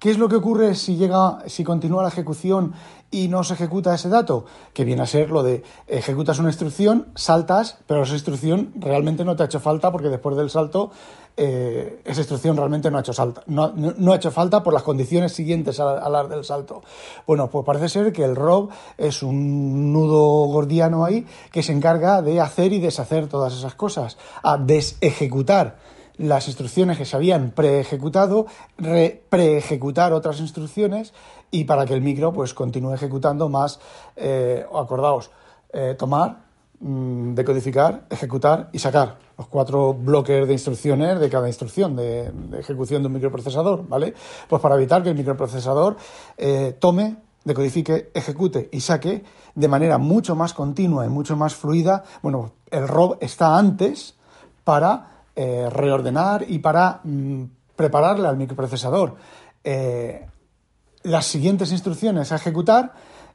¿Qué 0.03 0.11
es 0.11 0.17
lo 0.17 0.27
que 0.27 0.35
ocurre 0.35 0.75
si 0.75 0.97
llega, 0.97 1.43
si 1.47 1.63
continúa 1.63 2.03
la 2.03 2.09
ejecución 2.09 2.73
y 3.09 3.29
no 3.29 3.45
se 3.45 3.53
ejecuta 3.53 3.95
ese 3.95 4.09
dato? 4.09 4.43
Que 4.73 4.83
viene 4.83 5.01
a 5.01 5.05
ser 5.05 5.31
lo 5.31 5.43
de 5.43 5.63
ejecutas 5.87 6.39
una 6.39 6.49
instrucción, 6.49 7.07
saltas, 7.15 7.77
pero 7.87 8.03
esa 8.03 8.15
instrucción 8.15 8.73
realmente 8.75 9.23
no 9.23 9.37
te 9.37 9.43
ha 9.43 9.45
hecho 9.45 9.61
falta 9.61 9.93
porque 9.93 10.09
después 10.09 10.35
del 10.35 10.49
salto 10.49 10.91
eh, 11.37 12.01
esa 12.03 12.19
instrucción 12.19 12.57
realmente 12.57 12.91
no 12.91 12.97
ha 12.97 12.99
hecho 12.99 13.13
salta, 13.13 13.43
no, 13.47 13.71
ha 14.11 14.15
hecho 14.17 14.29
falta 14.29 14.61
por 14.61 14.73
las 14.73 14.83
condiciones 14.83 15.31
siguientes 15.31 15.79
a, 15.79 16.09
las 16.09 16.27
del 16.27 16.43
salto. 16.43 16.81
Bueno, 17.25 17.49
pues 17.49 17.65
parece 17.65 17.87
ser 17.87 18.11
que 18.11 18.25
el 18.25 18.35
ROB 18.35 18.71
es 18.97 19.23
un 19.23 19.93
nudo 19.93 20.47
gordiano 20.47 21.05
ahí 21.05 21.25
que 21.49 21.63
se 21.63 21.71
encarga 21.71 22.21
de 22.21 22.41
hacer 22.41 22.73
y 22.73 22.79
deshacer 22.81 23.29
todas 23.29 23.53
esas 23.53 23.75
cosas, 23.75 24.17
a 24.43 24.57
desejecutar 24.57 25.77
las 26.17 26.47
instrucciones 26.47 26.97
que 26.97 27.05
se 27.05 27.15
habían 27.15 27.51
preejecutado, 27.51 28.45
preejecutar 29.29 30.13
otras 30.13 30.39
instrucciones 30.39 31.13
y 31.51 31.63
para 31.65 31.85
que 31.85 31.93
el 31.93 32.01
micro 32.01 32.33
pues 32.33 32.53
continúe 32.53 32.93
ejecutando 32.93 33.49
más, 33.49 33.79
eh, 34.15 34.65
acordaos, 34.73 35.31
eh, 35.71 35.95
tomar, 35.97 36.43
mm, 36.79 37.33
decodificar, 37.33 38.05
ejecutar 38.09 38.69
y 38.71 38.79
sacar 38.79 39.17
los 39.37 39.47
cuatro 39.47 39.93
bloques 39.93 40.47
de 40.47 40.53
instrucciones 40.53 41.19
de 41.19 41.29
cada 41.29 41.47
instrucción 41.47 41.95
de, 41.95 42.31
ejecución 42.59 43.01
de 43.01 43.07
un 43.07 43.13
microprocesador, 43.13 43.87
¿vale? 43.87 44.13
Pues 44.47 44.61
para 44.61 44.75
evitar 44.75 45.01
que 45.01 45.09
el 45.09 45.15
microprocesador 45.15 45.97
eh, 46.37 46.75
tome, 46.79 47.17
decodifique, 47.43 48.11
ejecute 48.13 48.69
y 48.71 48.79
saque 48.81 49.23
de 49.55 49.67
manera 49.67 49.97
mucho 49.97 50.35
más 50.35 50.53
continua 50.53 51.05
y 51.05 51.09
mucho 51.09 51.35
más 51.35 51.55
fluida, 51.55 52.03
bueno, 52.21 52.51
el 52.69 52.87
ROB 52.87 53.17
está 53.21 53.57
antes 53.57 54.15
para 54.63 55.12
eh, 55.35 55.67
reordenar 55.71 56.45
y 56.47 56.59
para 56.59 57.01
mm, 57.03 57.43
prepararle 57.75 58.27
al 58.27 58.37
microprocesador 58.37 59.15
eh, 59.63 60.27
las 61.01 61.25
siguientes 61.25 61.71
instrucciones 61.71 62.31
a 62.31 62.35
ejecutar 62.35 62.93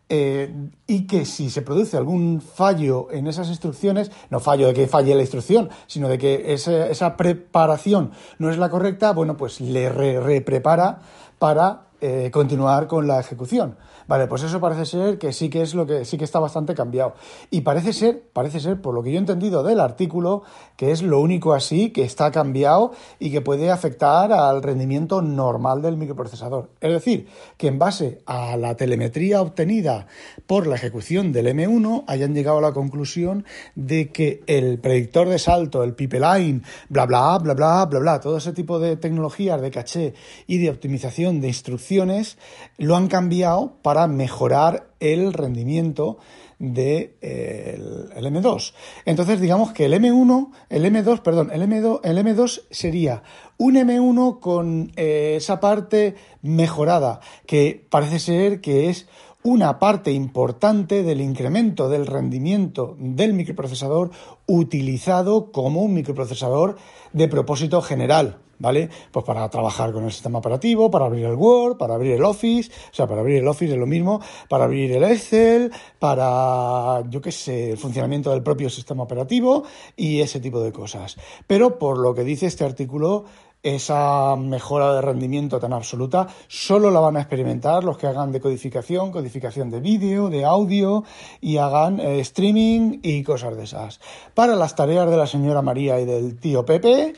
eh, 0.08 0.54
y 0.86 1.08
que 1.08 1.24
si 1.24 1.50
se 1.50 1.62
produce 1.62 1.96
algún 1.96 2.40
fallo 2.40 3.08
en 3.10 3.26
esas 3.26 3.48
instrucciones, 3.48 4.12
no 4.30 4.38
fallo 4.38 4.68
de 4.68 4.74
que 4.74 4.86
falle 4.86 5.14
la 5.16 5.22
instrucción, 5.22 5.70
sino 5.88 6.08
de 6.08 6.18
que 6.18 6.54
esa 6.54 7.16
preparación 7.16 8.12
no 8.38 8.48
es 8.48 8.58
la 8.58 8.70
correcta, 8.70 9.12
bueno, 9.12 9.36
pues 9.36 9.60
le 9.60 9.88
reprepara 9.90 11.00
para 11.38 11.88
continuar 12.30 12.86
con 12.86 13.08
la 13.08 13.18
ejecución. 13.18 13.76
Vale, 14.08 14.26
pues 14.26 14.42
eso 14.42 14.58
parece 14.58 14.86
ser 14.86 15.18
que 15.18 15.34
sí 15.34 15.50
que 15.50 15.60
es 15.60 15.74
lo 15.74 15.86
que 15.86 16.06
sí 16.06 16.16
que 16.16 16.24
está 16.24 16.38
bastante 16.38 16.74
cambiado. 16.74 17.12
Y 17.50 17.60
parece 17.60 17.92
ser, 17.92 18.22
parece 18.32 18.58
ser, 18.58 18.80
por 18.80 18.94
lo 18.94 19.02
que 19.02 19.12
yo 19.12 19.16
he 19.16 19.20
entendido 19.20 19.62
del 19.62 19.80
artículo, 19.80 20.44
que 20.76 20.92
es 20.92 21.02
lo 21.02 21.20
único 21.20 21.52
así 21.52 21.90
que 21.90 22.04
está 22.04 22.30
cambiado 22.30 22.92
y 23.18 23.30
que 23.30 23.42
puede 23.42 23.70
afectar 23.70 24.32
al 24.32 24.62
rendimiento 24.62 25.20
normal 25.20 25.82
del 25.82 25.98
microprocesador. 25.98 26.70
Es 26.80 26.90
decir, 26.90 27.28
que 27.58 27.66
en 27.66 27.78
base 27.78 28.22
a 28.24 28.56
la 28.56 28.76
telemetría 28.76 29.42
obtenida 29.42 30.06
por 30.46 30.66
la 30.66 30.76
ejecución 30.76 31.30
del 31.30 31.48
M1 31.48 32.04
hayan 32.06 32.34
llegado 32.34 32.58
a 32.58 32.62
la 32.62 32.72
conclusión 32.72 33.44
de 33.74 34.08
que 34.08 34.42
el 34.46 34.78
predictor 34.78 35.28
de 35.28 35.38
salto, 35.38 35.84
el 35.84 35.94
pipeline, 35.94 36.62
bla 36.88 37.04
bla 37.04 37.36
bla 37.36 37.52
bla 37.52 37.84
bla 37.84 37.98
bla, 37.98 38.20
todo 38.20 38.38
ese 38.38 38.54
tipo 38.54 38.78
de 38.78 38.96
tecnologías 38.96 39.60
de 39.60 39.70
caché 39.70 40.14
y 40.46 40.56
de 40.56 40.70
optimización 40.70 41.42
de 41.42 41.48
instrucciones 41.48 42.38
lo 42.78 42.96
han 42.96 43.08
cambiado 43.08 43.74
para 43.82 43.97
mejorar 44.06 44.90
el 45.00 45.32
rendimiento 45.32 46.18
del 46.58 47.14
de, 47.20 48.10
el, 48.16 48.26
M2. 48.26 48.72
Entonces, 49.04 49.40
digamos 49.40 49.72
que 49.72 49.84
el 49.86 49.94
M1, 49.94 50.50
el 50.70 50.84
M2, 50.84 51.22
perdón, 51.22 51.50
el 51.52 51.62
M2, 51.62 52.00
el 52.02 52.18
M2 52.18 52.62
sería 52.70 53.22
un 53.56 53.76
M1 53.76 54.40
con 54.40 54.92
eh, 54.96 55.34
esa 55.36 55.60
parte 55.60 56.16
mejorada, 56.42 57.20
que 57.46 57.86
parece 57.88 58.18
ser 58.18 58.60
que 58.60 58.88
es 58.88 59.06
una 59.44 59.78
parte 59.78 60.12
importante 60.12 61.02
del 61.02 61.20
incremento 61.20 61.88
del 61.88 62.06
rendimiento 62.06 62.96
del 62.98 63.34
microprocesador 63.34 64.10
utilizado 64.46 65.52
como 65.52 65.82
un 65.82 65.94
microprocesador 65.94 66.76
de 67.12 67.28
propósito 67.28 67.80
general, 67.80 68.38
¿vale? 68.58 68.88
Pues 69.10 69.24
para 69.24 69.48
trabajar 69.48 69.92
con 69.92 70.04
el 70.04 70.12
sistema 70.12 70.38
operativo, 70.38 70.90
para 70.90 71.06
abrir 71.06 71.26
el 71.26 71.34
Word, 71.34 71.76
para 71.76 71.94
abrir 71.94 72.12
el 72.12 72.24
Office, 72.24 72.70
o 72.90 72.94
sea, 72.94 73.06
para 73.06 73.20
abrir 73.20 73.38
el 73.38 73.48
Office 73.48 73.72
es 73.72 73.78
lo 73.78 73.86
mismo, 73.86 74.20
para 74.48 74.64
abrir 74.64 74.92
el 74.92 75.04
Excel, 75.04 75.70
para, 75.98 77.02
yo 77.08 77.20
qué 77.20 77.32
sé, 77.32 77.72
el 77.72 77.78
funcionamiento 77.78 78.30
del 78.30 78.42
propio 78.42 78.70
sistema 78.70 79.02
operativo 79.02 79.64
y 79.96 80.20
ese 80.20 80.40
tipo 80.40 80.60
de 80.60 80.72
cosas. 80.72 81.16
Pero 81.46 81.78
por 81.78 81.98
lo 81.98 82.14
que 82.14 82.24
dice 82.24 82.46
este 82.46 82.64
artículo, 82.64 83.24
esa 83.62 84.36
mejora 84.36 84.94
de 84.94 85.02
rendimiento 85.02 85.58
tan 85.58 85.72
absoluta 85.72 86.28
solo 86.46 86.90
la 86.90 87.00
van 87.00 87.16
a 87.16 87.20
experimentar 87.20 87.82
los 87.82 87.98
que 87.98 88.06
hagan 88.06 88.30
decodificación, 88.30 89.10
codificación 89.10 89.70
de 89.70 89.80
vídeo, 89.80 90.28
de 90.28 90.44
audio 90.44 91.04
y 91.40 91.56
hagan 91.56 91.98
eh, 91.98 92.20
streaming 92.20 93.00
y 93.02 93.22
cosas 93.22 93.56
de 93.56 93.64
esas. 93.64 94.00
Para 94.34 94.54
las 94.54 94.76
tareas 94.76 95.10
de 95.10 95.16
la 95.16 95.26
señora 95.26 95.62
María 95.62 96.00
y 96.00 96.04
del 96.04 96.38
tío 96.38 96.64
Pepe, 96.64 97.14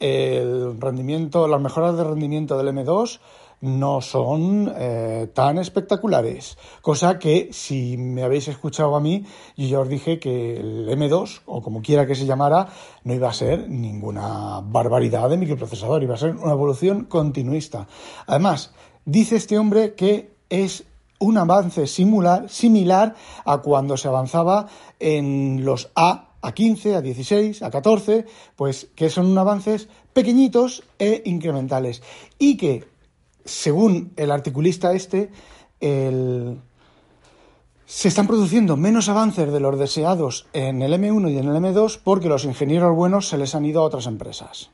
el 0.00 0.80
rendimiento, 0.80 1.48
las 1.48 1.60
mejoras 1.60 1.96
de 1.96 2.04
rendimiento 2.04 2.56
del 2.58 2.68
M2 2.68 3.20
no 3.64 4.02
son 4.02 4.70
eh, 4.76 5.28
tan 5.32 5.58
espectaculares. 5.58 6.58
Cosa 6.82 7.18
que, 7.18 7.48
si 7.52 7.96
me 7.96 8.22
habéis 8.22 8.48
escuchado 8.48 8.94
a 8.94 9.00
mí, 9.00 9.24
yo 9.56 9.66
ya 9.66 9.80
os 9.80 9.88
dije 9.88 10.18
que 10.18 10.56
el 10.56 10.88
M2, 10.88 11.40
o 11.46 11.62
como 11.62 11.80
quiera 11.80 12.06
que 12.06 12.14
se 12.14 12.26
llamara, 12.26 12.68
no 13.04 13.14
iba 13.14 13.30
a 13.30 13.32
ser 13.32 13.68
ninguna 13.68 14.60
barbaridad 14.62 15.30
de 15.30 15.38
microprocesador, 15.38 16.02
iba 16.02 16.14
a 16.14 16.18
ser 16.18 16.36
una 16.36 16.52
evolución 16.52 17.04
continuista. 17.04 17.86
Además, 18.26 18.74
dice 19.06 19.36
este 19.36 19.58
hombre 19.58 19.94
que 19.94 20.34
es 20.50 20.84
un 21.18 21.38
avance 21.38 21.86
similar, 21.86 22.50
similar 22.50 23.14
a 23.46 23.58
cuando 23.58 23.96
se 23.96 24.08
avanzaba 24.08 24.66
en 25.00 25.64
los 25.64 25.90
A 25.94 26.33
a 26.44 26.52
15, 26.52 26.96
a 26.96 27.00
16, 27.00 27.62
a 27.62 27.70
14, 27.70 28.26
pues 28.56 28.88
que 28.94 29.08
son 29.08 29.36
avances 29.38 29.88
pequeñitos 30.12 30.84
e 30.98 31.22
incrementales. 31.24 32.02
Y 32.38 32.56
que 32.56 32.84
según 33.44 34.12
el 34.16 34.30
articulista 34.30 34.92
este, 34.92 35.30
se 37.86 38.08
están 38.08 38.26
produciendo 38.26 38.76
menos 38.76 39.08
avances 39.08 39.50
de 39.52 39.60
los 39.60 39.78
deseados 39.78 40.46
en 40.52 40.82
el 40.82 40.92
M1 40.92 41.32
y 41.32 41.38
en 41.38 41.48
el 41.48 41.56
M2 41.56 42.00
porque 42.02 42.28
los 42.28 42.44
ingenieros 42.44 42.94
buenos 42.94 43.28
se 43.28 43.38
les 43.38 43.54
han 43.54 43.64
ido 43.64 43.82
a 43.82 43.84
otras 43.84 44.06
empresas. 44.06 44.70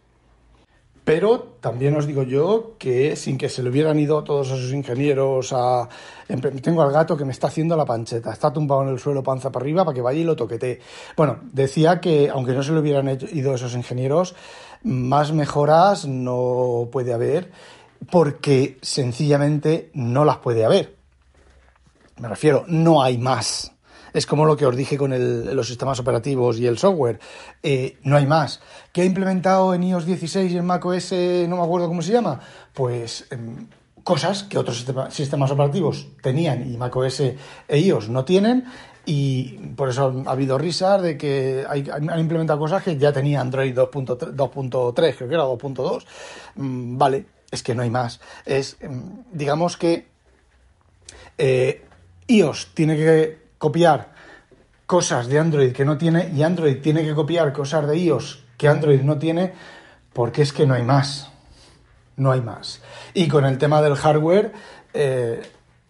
Pero 1.10 1.56
también 1.58 1.96
os 1.96 2.06
digo 2.06 2.22
yo 2.22 2.76
que 2.78 3.16
sin 3.16 3.36
que 3.36 3.48
se 3.48 3.64
le 3.64 3.70
hubieran 3.70 3.98
ido 3.98 4.22
todos 4.22 4.46
esos 4.46 4.72
ingenieros 4.72 5.52
a... 5.52 5.88
Tengo 6.62 6.82
al 6.82 6.92
gato 6.92 7.16
que 7.16 7.24
me 7.24 7.32
está 7.32 7.48
haciendo 7.48 7.76
la 7.76 7.84
pancheta, 7.84 8.32
está 8.32 8.52
tumbado 8.52 8.84
en 8.84 8.90
el 8.90 9.00
suelo 9.00 9.20
panza 9.20 9.50
para 9.50 9.64
arriba 9.64 9.84
para 9.84 9.92
que 9.92 10.02
vaya 10.02 10.20
y 10.20 10.22
lo 10.22 10.36
toquete. 10.36 10.78
Bueno, 11.16 11.40
decía 11.50 12.00
que 12.00 12.30
aunque 12.30 12.52
no 12.52 12.62
se 12.62 12.70
le 12.70 12.78
hubieran 12.78 13.08
ido 13.32 13.56
esos 13.56 13.74
ingenieros, 13.74 14.36
más 14.84 15.32
mejoras 15.32 16.06
no 16.06 16.88
puede 16.92 17.12
haber 17.12 17.50
porque 18.08 18.78
sencillamente 18.80 19.90
no 19.94 20.24
las 20.24 20.36
puede 20.36 20.64
haber. 20.64 20.94
Me 22.18 22.28
refiero, 22.28 22.62
no 22.68 23.02
hay 23.02 23.18
más. 23.18 23.72
Es 24.12 24.26
como 24.26 24.44
lo 24.44 24.56
que 24.56 24.66
os 24.66 24.76
dije 24.76 24.96
con 24.96 25.12
los 25.54 25.66
sistemas 25.66 26.00
operativos 26.00 26.58
y 26.58 26.66
el 26.66 26.78
software. 26.78 27.20
Eh, 27.62 27.98
no 28.02 28.16
hay 28.16 28.26
más. 28.26 28.60
¿Qué 28.92 29.02
ha 29.02 29.04
implementado 29.04 29.74
en 29.74 29.84
iOS 29.84 30.06
16 30.06 30.52
y 30.52 30.56
en 30.58 30.66
macOS, 30.66 31.12
no 31.48 31.56
me 31.56 31.62
acuerdo 31.62 31.88
cómo 31.88 32.02
se 32.02 32.12
llama? 32.12 32.40
Pues 32.72 33.26
em, 33.30 33.66
cosas 34.02 34.44
que 34.44 34.58
otros 34.58 34.86
sistemas 35.10 35.50
operativos 35.50 36.08
tenían 36.22 36.70
y 36.72 36.76
macOS 36.76 37.20
e 37.20 37.78
iOS 37.78 38.08
no 38.08 38.24
tienen. 38.24 38.64
Y 39.06 39.58
por 39.76 39.88
eso 39.88 40.22
ha 40.26 40.30
habido 40.30 40.58
risas 40.58 41.02
de 41.02 41.16
que 41.16 41.64
han 41.68 42.20
implementado 42.20 42.58
cosas 42.58 42.82
que 42.82 42.96
ya 42.96 43.12
tenía 43.12 43.40
Android 43.40 43.74
2.3, 43.74 44.94
creo 45.16 45.28
que 45.28 45.34
era 45.34 45.44
2.2. 45.44 46.04
Mm, 46.56 46.98
vale, 46.98 47.26
es 47.50 47.62
que 47.62 47.74
no 47.74 47.82
hay 47.82 47.90
más. 47.90 48.20
Es, 48.44 48.76
em, 48.80 49.24
digamos 49.32 49.76
que 49.76 50.06
eh, 51.38 51.82
iOS 52.26 52.68
tiene 52.74 52.96
que 52.96 53.39
copiar 53.60 54.08
cosas 54.86 55.28
de 55.28 55.38
Android 55.38 55.72
que 55.72 55.84
no 55.84 55.98
tiene 55.98 56.32
y 56.34 56.42
Android 56.42 56.80
tiene 56.80 57.04
que 57.04 57.14
copiar 57.14 57.52
cosas 57.52 57.86
de 57.86 57.96
iOS 57.98 58.42
que 58.56 58.66
Android 58.66 59.02
no 59.02 59.18
tiene 59.18 59.52
porque 60.14 60.42
es 60.42 60.52
que 60.52 60.66
no 60.66 60.74
hay 60.74 60.82
más. 60.82 61.30
No 62.16 62.32
hay 62.32 62.40
más. 62.40 62.80
Y 63.14 63.28
con 63.28 63.44
el 63.44 63.58
tema 63.58 63.82
del 63.82 63.96
hardware 63.96 64.52
eh, 64.94 65.42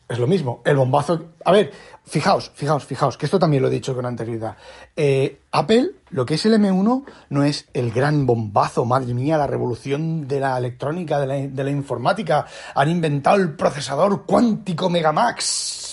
es 0.08 0.18
lo 0.18 0.26
mismo. 0.26 0.62
El 0.64 0.76
bombazo... 0.76 1.30
A 1.44 1.52
ver, 1.52 1.72
Fijaos, 2.10 2.50
fijaos, 2.52 2.84
fijaos, 2.86 3.16
que 3.16 3.26
esto 3.26 3.38
también 3.38 3.62
lo 3.62 3.68
he 3.68 3.70
dicho 3.70 3.94
con 3.94 4.04
anterioridad. 4.04 4.56
Eh, 4.96 5.42
Apple, 5.52 5.92
lo 6.10 6.26
que 6.26 6.34
es 6.34 6.44
el 6.44 6.54
M1, 6.54 7.04
no 7.28 7.44
es 7.44 7.68
el 7.72 7.92
gran 7.92 8.26
bombazo, 8.26 8.84
madre 8.84 9.14
mía, 9.14 9.38
la 9.38 9.46
revolución 9.46 10.26
de 10.26 10.40
la 10.40 10.58
electrónica, 10.58 11.20
de 11.20 11.26
la, 11.28 11.34
de 11.34 11.64
la 11.64 11.70
informática. 11.70 12.46
Han 12.74 12.90
inventado 12.90 13.36
el 13.36 13.54
procesador 13.54 14.24
cuántico 14.26 14.90
Megamax. 14.90 15.89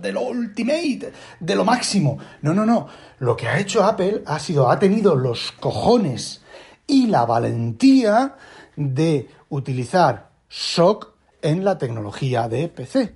De 0.00 0.12
lo 0.12 0.22
ultimate, 0.22 1.12
de 1.40 1.54
lo 1.54 1.64
máximo. 1.64 2.18
No, 2.42 2.54
no, 2.54 2.66
no. 2.66 2.88
Lo 3.18 3.36
que 3.36 3.48
ha 3.48 3.58
hecho 3.58 3.84
Apple 3.84 4.22
ha 4.26 4.38
sido, 4.38 4.70
ha 4.70 4.78
tenido 4.78 5.14
los 5.14 5.52
cojones 5.52 6.42
y 6.86 7.06
la 7.06 7.24
valentía 7.24 8.36
de 8.76 9.28
utilizar 9.48 10.30
SOC 10.48 11.14
en 11.42 11.64
la 11.64 11.78
tecnología 11.78 12.48
de 12.48 12.68
PC 12.68 13.14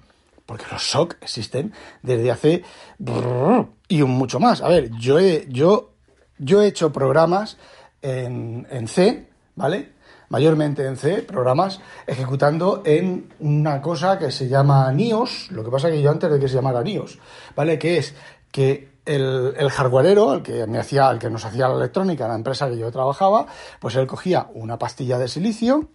porque 0.50 0.64
los 0.72 0.82
SOC 0.82 1.16
existen 1.20 1.72
desde 2.02 2.28
hace 2.28 2.64
y 3.86 4.02
mucho 4.02 4.40
más. 4.40 4.62
A 4.62 4.68
ver, 4.68 4.90
yo 4.98 5.20
he, 5.20 5.46
yo, 5.48 5.92
yo 6.38 6.60
he 6.60 6.66
hecho 6.66 6.92
programas 6.92 7.56
en, 8.02 8.66
en 8.68 8.88
C, 8.88 9.29
¿vale? 9.60 9.92
Mayormente 10.30 10.86
en 10.86 10.96
C, 10.96 11.22
programas 11.22 11.80
ejecutando 12.06 12.82
en 12.86 13.28
una 13.40 13.82
cosa 13.82 14.18
que 14.18 14.30
se 14.30 14.48
llama 14.48 14.90
NIOS, 14.90 15.50
lo 15.50 15.62
que 15.62 15.70
pasa 15.70 15.90
que 15.90 16.00
yo 16.00 16.10
antes 16.10 16.30
de 16.30 16.40
que 16.40 16.48
se 16.48 16.54
llamara 16.54 16.82
NIOS, 16.82 17.18
¿vale? 17.54 17.78
Que 17.78 17.98
es 17.98 18.14
que 18.50 18.88
el, 19.04 19.54
el 19.56 19.70
hardwareero, 19.70 20.32
el 20.32 20.42
que 20.42 20.66
me 20.66 20.78
hacía, 20.78 21.10
el 21.10 21.18
que 21.18 21.28
nos 21.28 21.44
hacía 21.44 21.68
la 21.68 21.74
electrónica, 21.74 22.26
la 22.26 22.36
empresa 22.36 22.70
que 22.70 22.78
yo 22.78 22.90
trabajaba, 22.90 23.46
pues 23.80 23.96
él 23.96 24.06
cogía 24.06 24.48
una 24.54 24.78
pastilla 24.78 25.18
de 25.18 25.28
silicio, 25.28 25.90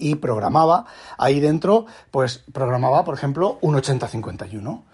y 0.00 0.16
programaba 0.16 0.86
ahí 1.18 1.38
dentro, 1.38 1.86
pues 2.10 2.42
programaba, 2.52 3.04
por 3.04 3.14
ejemplo, 3.14 3.58
un 3.60 3.76
8051 3.76 4.84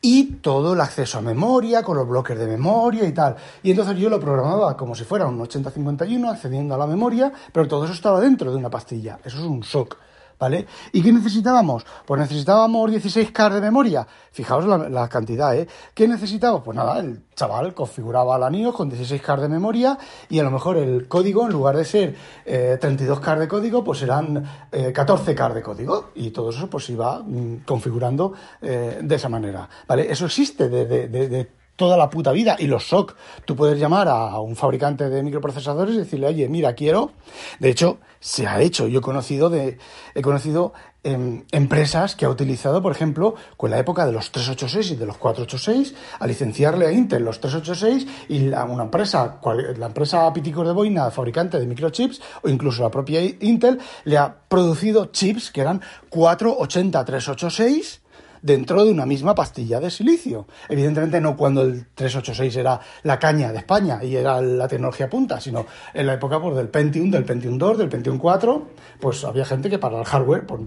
y 0.00 0.24
todo 0.36 0.74
el 0.74 0.80
acceso 0.80 1.18
a 1.18 1.22
memoria 1.22 1.82
con 1.82 1.96
los 1.96 2.08
bloques 2.08 2.38
de 2.38 2.46
memoria 2.46 3.04
y 3.04 3.12
tal. 3.12 3.36
Y 3.62 3.70
entonces 3.70 3.96
yo 3.96 4.10
lo 4.10 4.20
programaba 4.20 4.76
como 4.76 4.94
si 4.94 5.04
fuera 5.04 5.26
un 5.26 5.40
8051 5.40 6.30
accediendo 6.30 6.74
a 6.74 6.78
la 6.78 6.86
memoria, 6.86 7.32
pero 7.52 7.68
todo 7.68 7.84
eso 7.84 7.94
estaba 7.94 8.20
dentro 8.20 8.50
de 8.50 8.56
una 8.56 8.70
pastilla. 8.70 9.18
Eso 9.24 9.38
es 9.38 9.44
un 9.44 9.62
SOC. 9.62 9.96
¿Vale? 10.38 10.66
¿Y 10.92 11.02
qué 11.02 11.12
necesitábamos? 11.12 11.84
Pues 12.04 12.20
necesitábamos 12.20 12.90
16K 12.90 13.54
de 13.54 13.60
memoria. 13.60 14.06
Fijaos 14.32 14.66
la, 14.66 15.08
cantidad, 15.08 15.56
¿eh? 15.56 15.66
¿Qué 15.94 16.06
necesitábamos? 16.06 16.62
Pues 16.62 16.76
nada, 16.76 17.00
el 17.00 17.24
chaval 17.34 17.74
configuraba 17.74 18.38
la 18.38 18.50
NIO 18.50 18.72
con 18.72 18.90
16K 18.90 19.40
de 19.40 19.48
memoria 19.48 19.98
y 20.28 20.38
a 20.38 20.42
lo 20.42 20.50
mejor 20.50 20.76
el 20.76 21.08
código, 21.08 21.46
en 21.46 21.52
lugar 21.52 21.76
de 21.76 21.84
ser 21.84 22.16
32K 22.46 23.36
eh, 23.36 23.40
de 23.40 23.48
código, 23.48 23.84
pues 23.84 24.04
14K 24.06 25.50
eh, 25.50 25.54
de 25.54 25.62
código. 25.62 26.10
Y 26.14 26.30
todo 26.30 26.50
eso 26.50 26.68
pues 26.68 26.88
iba 26.90 27.20
mm, 27.20 27.64
configurando 27.64 28.34
eh, 28.60 29.00
de 29.02 29.14
esa 29.14 29.28
manera, 29.28 29.68
¿vale? 29.86 30.10
Eso 30.10 30.26
existe 30.26 30.68
de, 30.68 30.84
de, 30.86 31.08
de 31.08 31.48
toda 31.76 31.96
la 31.96 32.10
puta 32.10 32.32
vida. 32.32 32.56
Y 32.58 32.66
los 32.66 32.88
SOC, 32.88 33.14
tú 33.44 33.54
puedes 33.54 33.78
llamar 33.78 34.08
a 34.08 34.40
un 34.40 34.56
fabricante 34.56 35.08
de 35.08 35.22
microprocesadores 35.22 35.94
y 35.94 35.98
decirle, 35.98 36.26
oye, 36.26 36.48
mira, 36.48 36.74
quiero. 36.74 37.12
De 37.60 37.70
hecho, 37.70 37.98
se 38.18 38.46
ha 38.46 38.60
hecho. 38.60 38.88
Yo 38.88 38.98
he 38.98 39.02
conocido 39.02 39.50
de, 39.50 39.78
he 40.14 40.22
conocido 40.22 40.72
em, 41.04 41.44
empresas 41.52 42.16
que 42.16 42.24
ha 42.24 42.28
utilizado, 42.28 42.82
por 42.82 42.92
ejemplo, 42.92 43.34
con 43.56 43.70
la 43.70 43.78
época 43.78 44.06
de 44.06 44.12
los 44.12 44.32
386 44.32 44.92
y 44.92 44.96
de 44.96 45.06
los 45.06 45.18
486, 45.18 45.94
a 46.18 46.26
licenciarle 46.26 46.86
a 46.86 46.92
Intel 46.92 47.24
los 47.24 47.40
386 47.40 48.26
y 48.28 48.38
la, 48.40 48.64
una 48.64 48.84
empresa, 48.84 49.40
la 49.76 49.86
empresa 49.86 50.32
Piticos 50.32 50.66
de 50.66 50.72
Boina, 50.72 51.10
fabricante 51.10 51.60
de 51.60 51.66
microchips, 51.66 52.20
o 52.42 52.48
incluso 52.48 52.82
la 52.82 52.90
propia 52.90 53.20
Intel, 53.22 53.78
le 54.04 54.18
ha 54.18 54.34
producido 54.48 55.06
chips 55.06 55.50
que 55.52 55.60
eran 55.60 55.80
480 56.10 57.04
386 57.04 58.00
dentro 58.46 58.84
de 58.84 58.92
una 58.92 59.04
misma 59.04 59.34
pastilla 59.34 59.80
de 59.80 59.90
silicio. 59.90 60.46
Evidentemente 60.68 61.20
no 61.20 61.36
cuando 61.36 61.62
el 61.62 61.86
386 61.94 62.56
era 62.56 62.80
la 63.02 63.18
caña 63.18 63.50
de 63.50 63.58
España 63.58 63.98
y 64.02 64.14
era 64.14 64.40
la 64.40 64.68
tecnología 64.68 65.10
punta, 65.10 65.40
sino 65.40 65.66
en 65.92 66.06
la 66.06 66.14
época 66.14 66.40
pues, 66.40 66.54
del 66.54 66.68
Pentium, 66.68 67.10
del 67.10 67.24
Pentium 67.24 67.58
2, 67.58 67.78
del 67.78 67.88
Pentium 67.88 68.18
4, 68.18 68.68
pues 69.00 69.24
había 69.24 69.44
gente 69.44 69.68
que 69.68 69.80
para 69.80 69.98
el 69.98 70.04
hardware 70.04 70.46
pues, 70.46 70.60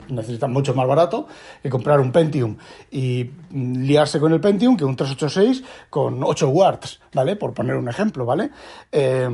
mucho 0.49 0.73
más 0.73 0.87
barato 0.87 1.27
que 1.63 1.69
comprar 1.69 2.01
un 2.01 2.11
Pentium 2.11 2.57
y 2.91 3.31
liarse 3.53 4.19
con 4.19 4.33
el 4.33 4.41
Pentium 4.41 4.75
que 4.75 4.83
un 4.83 4.97
386 4.97 5.63
con 5.89 6.21
8 6.21 6.49
watts, 6.49 6.99
¿vale? 7.13 7.37
Por 7.37 7.53
poner 7.53 7.77
un 7.77 7.87
ejemplo, 7.87 8.25
¿vale? 8.25 8.49
Eh, 8.91 9.29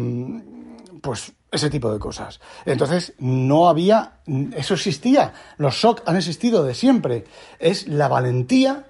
pues 1.01 1.34
ese 1.56 1.70
tipo 1.70 1.91
de 1.91 2.00
cosas. 2.00 2.39
Entonces, 2.65 3.13
no 3.20 3.68
había, 3.68 4.20
eso 4.56 4.74
existía, 4.74 5.34
los 5.58 5.80
SOC 5.80 6.04
han 6.06 6.15
existido 6.18 6.63
de 6.63 6.74
siempre. 6.74 7.26
Es 7.60 7.88
la 7.88 8.08
valentía 8.08 8.86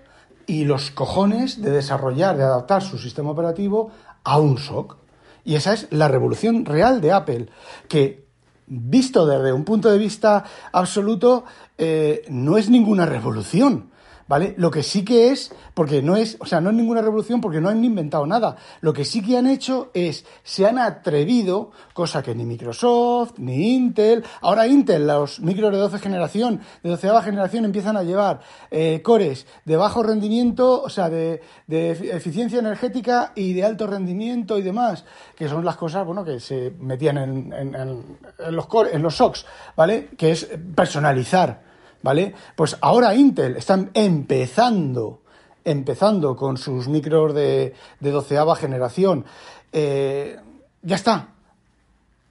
y 0.47 0.65
los 0.65 0.91
cojones 0.91 1.61
de 1.61 1.71
desarrollar, 1.71 2.37
de 2.37 2.43
adaptar 2.43 2.83
su 2.83 2.97
sistema 2.97 3.31
operativo 3.31 3.91
a 4.23 4.37
un 4.39 4.57
SOC. 4.57 4.97
Y 5.43 5.55
esa 5.55 5.73
es 5.73 5.87
la 5.91 6.07
revolución 6.07 6.65
real 6.65 7.01
de 7.01 7.11
Apple, 7.11 7.47
que 7.87 8.25
visto 8.67 9.25
desde 9.25 9.53
un 9.53 9.63
punto 9.63 9.91
de 9.91 9.97
vista 9.97 10.43
absoluto, 10.71 11.45
eh, 11.77 12.25
no 12.29 12.57
es 12.57 12.69
ninguna 12.69 13.05
revolución. 13.05 13.91
¿Vale? 14.27 14.55
Lo 14.57 14.71
que 14.71 14.83
sí 14.83 15.05
que 15.05 15.31
es, 15.31 15.53
porque 15.73 16.01
no 16.01 16.15
es, 16.15 16.37
o 16.39 16.45
sea, 16.45 16.61
no 16.61 16.69
es 16.69 16.75
ninguna 16.75 17.01
revolución 17.01 17.41
porque 17.41 17.61
no 17.61 17.69
han 17.69 17.83
inventado 17.83 18.25
nada. 18.25 18.55
Lo 18.81 18.93
que 18.93 19.05
sí 19.05 19.21
que 19.21 19.37
han 19.37 19.47
hecho 19.47 19.91
es, 19.93 20.25
se 20.43 20.65
han 20.65 20.79
atrevido, 20.79 21.71
cosa 21.93 22.23
que 22.23 22.33
ni 22.33 22.45
Microsoft, 22.45 23.33
ni 23.37 23.75
Intel, 23.75 24.23
ahora 24.41 24.67
Intel, 24.67 25.05
los 25.05 25.39
micros 25.39 25.71
de 25.71 25.77
12 25.77 25.99
generación, 25.99 26.61
de 26.81 26.89
12 26.89 27.21
generación 27.23 27.65
empiezan 27.65 27.97
a 27.97 28.03
llevar 28.03 28.41
eh, 28.71 29.01
cores 29.03 29.45
de 29.65 29.77
bajo 29.77 30.01
rendimiento, 30.01 30.81
o 30.81 30.89
sea, 30.89 31.09
de, 31.09 31.41
eficiencia 31.67 32.59
energética 32.59 33.31
y 33.35 33.53
de 33.53 33.63
alto 33.63 33.87
rendimiento 33.87 34.57
y 34.57 34.61
demás, 34.61 35.05
que 35.35 35.47
son 35.47 35.63
las 35.63 35.75
cosas, 35.75 36.05
bueno, 36.05 36.23
que 36.23 36.39
se 36.39 36.73
metían 36.79 37.17
en, 37.17 37.53
en 37.53 38.55
los, 38.55 38.65
core, 38.67 38.95
en 38.95 39.01
los 39.01 39.15
SOCs, 39.15 39.45
¿vale? 39.75 40.09
Que 40.17 40.31
es 40.31 40.47
personalizar 40.75 41.64
¿vale? 42.05 42.35
Pues 42.55 42.77
ahora 42.81 43.15
Intel 43.15 43.57
están 43.57 43.89
empezando, 43.95 45.23
empezando 45.65 46.35
con 46.35 46.55
sus 46.55 46.87
micros 46.87 47.33
de, 47.33 47.73
de 47.99 48.11
doceava 48.11 48.55
generación. 48.55 49.25
Eh, 49.73 50.37
ya 50.83 50.95
está. 50.95 51.29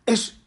Es, 0.06 0.38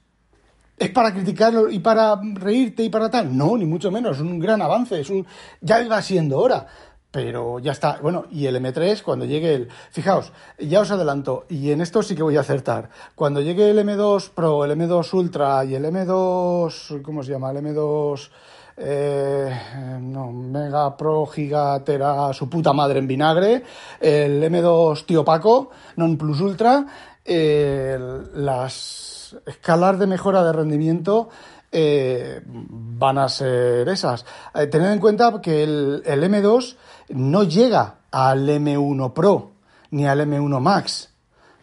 es 0.77 0.89
para 0.91 1.13
criticarlo 1.13 1.69
y 1.69 1.79
para 1.79 2.17
reírte 2.35 2.83
y 2.83 2.89
para 2.89 3.11
tal. 3.11 3.35
No, 3.35 3.57
ni 3.57 3.65
mucho 3.65 3.91
menos. 3.91 4.15
Es 4.15 4.21
un 4.21 4.39
gran 4.39 4.61
avance. 4.61 5.01
Es 5.01 5.09
un, 5.09 5.27
ya 5.59 5.81
iba 5.81 6.01
siendo 6.01 6.39
hora 6.39 6.65
pero 7.09 7.57
ya 7.57 7.71
está. 7.71 7.99
Bueno, 8.01 8.25
y 8.29 8.45
el 8.45 8.57
M3, 8.57 9.01
cuando 9.01 9.25
llegue 9.25 9.55
el. 9.55 9.69
Fijaos, 9.91 10.31
ya 10.59 10.81
os 10.81 10.91
adelanto, 10.91 11.45
y 11.49 11.71
en 11.71 11.81
esto 11.81 12.03
sí 12.03 12.15
que 12.15 12.21
voy 12.21 12.37
a 12.37 12.41
acertar. 12.41 12.91
Cuando 13.15 13.41
llegue 13.41 13.69
el 13.71 13.79
M2 13.79 14.29
Pro, 14.29 14.63
el 14.63 14.71
M2 14.71 15.13
Ultra 15.13 15.65
y 15.65 15.73
el 15.73 15.85
M2. 15.85 17.01
¿Cómo 17.01 17.23
se 17.23 17.31
llama? 17.31 17.49
El 17.49 17.57
M2 17.57 18.29
eh, 18.77 19.99
no, 20.01 20.31
Mega 20.31 20.95
Pro 20.95 21.25
Giga 21.25 21.83
Tera 21.83 22.31
su 22.33 22.49
puta 22.49 22.73
madre 22.73 22.99
en 22.99 23.07
vinagre, 23.07 23.63
el 23.99 24.43
M2 24.43 25.05
Tío 25.05 25.25
Paco, 25.25 25.71
Non 25.97 26.17
Plus 26.17 26.41
Ultra, 26.41 26.85
las 27.25 29.35
escalas 29.45 29.99
de 29.99 30.07
mejora 30.07 30.43
de 30.43 30.53
rendimiento 30.53 31.29
eh, 31.71 32.41
van 32.45 33.17
a 33.17 33.29
ser 33.29 33.87
esas. 33.89 34.25
Eh, 34.55 34.67
tened 34.67 34.91
en 34.91 34.99
cuenta 34.99 35.41
que 35.41 35.63
el, 35.63 36.03
el, 36.05 36.23
M2 36.23 36.75
no 37.09 37.43
llega 37.43 37.95
al 38.11 38.47
M1 38.47 39.13
Pro 39.13 39.51
ni 39.91 40.07
al 40.07 40.21
M1 40.21 40.59
Max, 40.59 41.09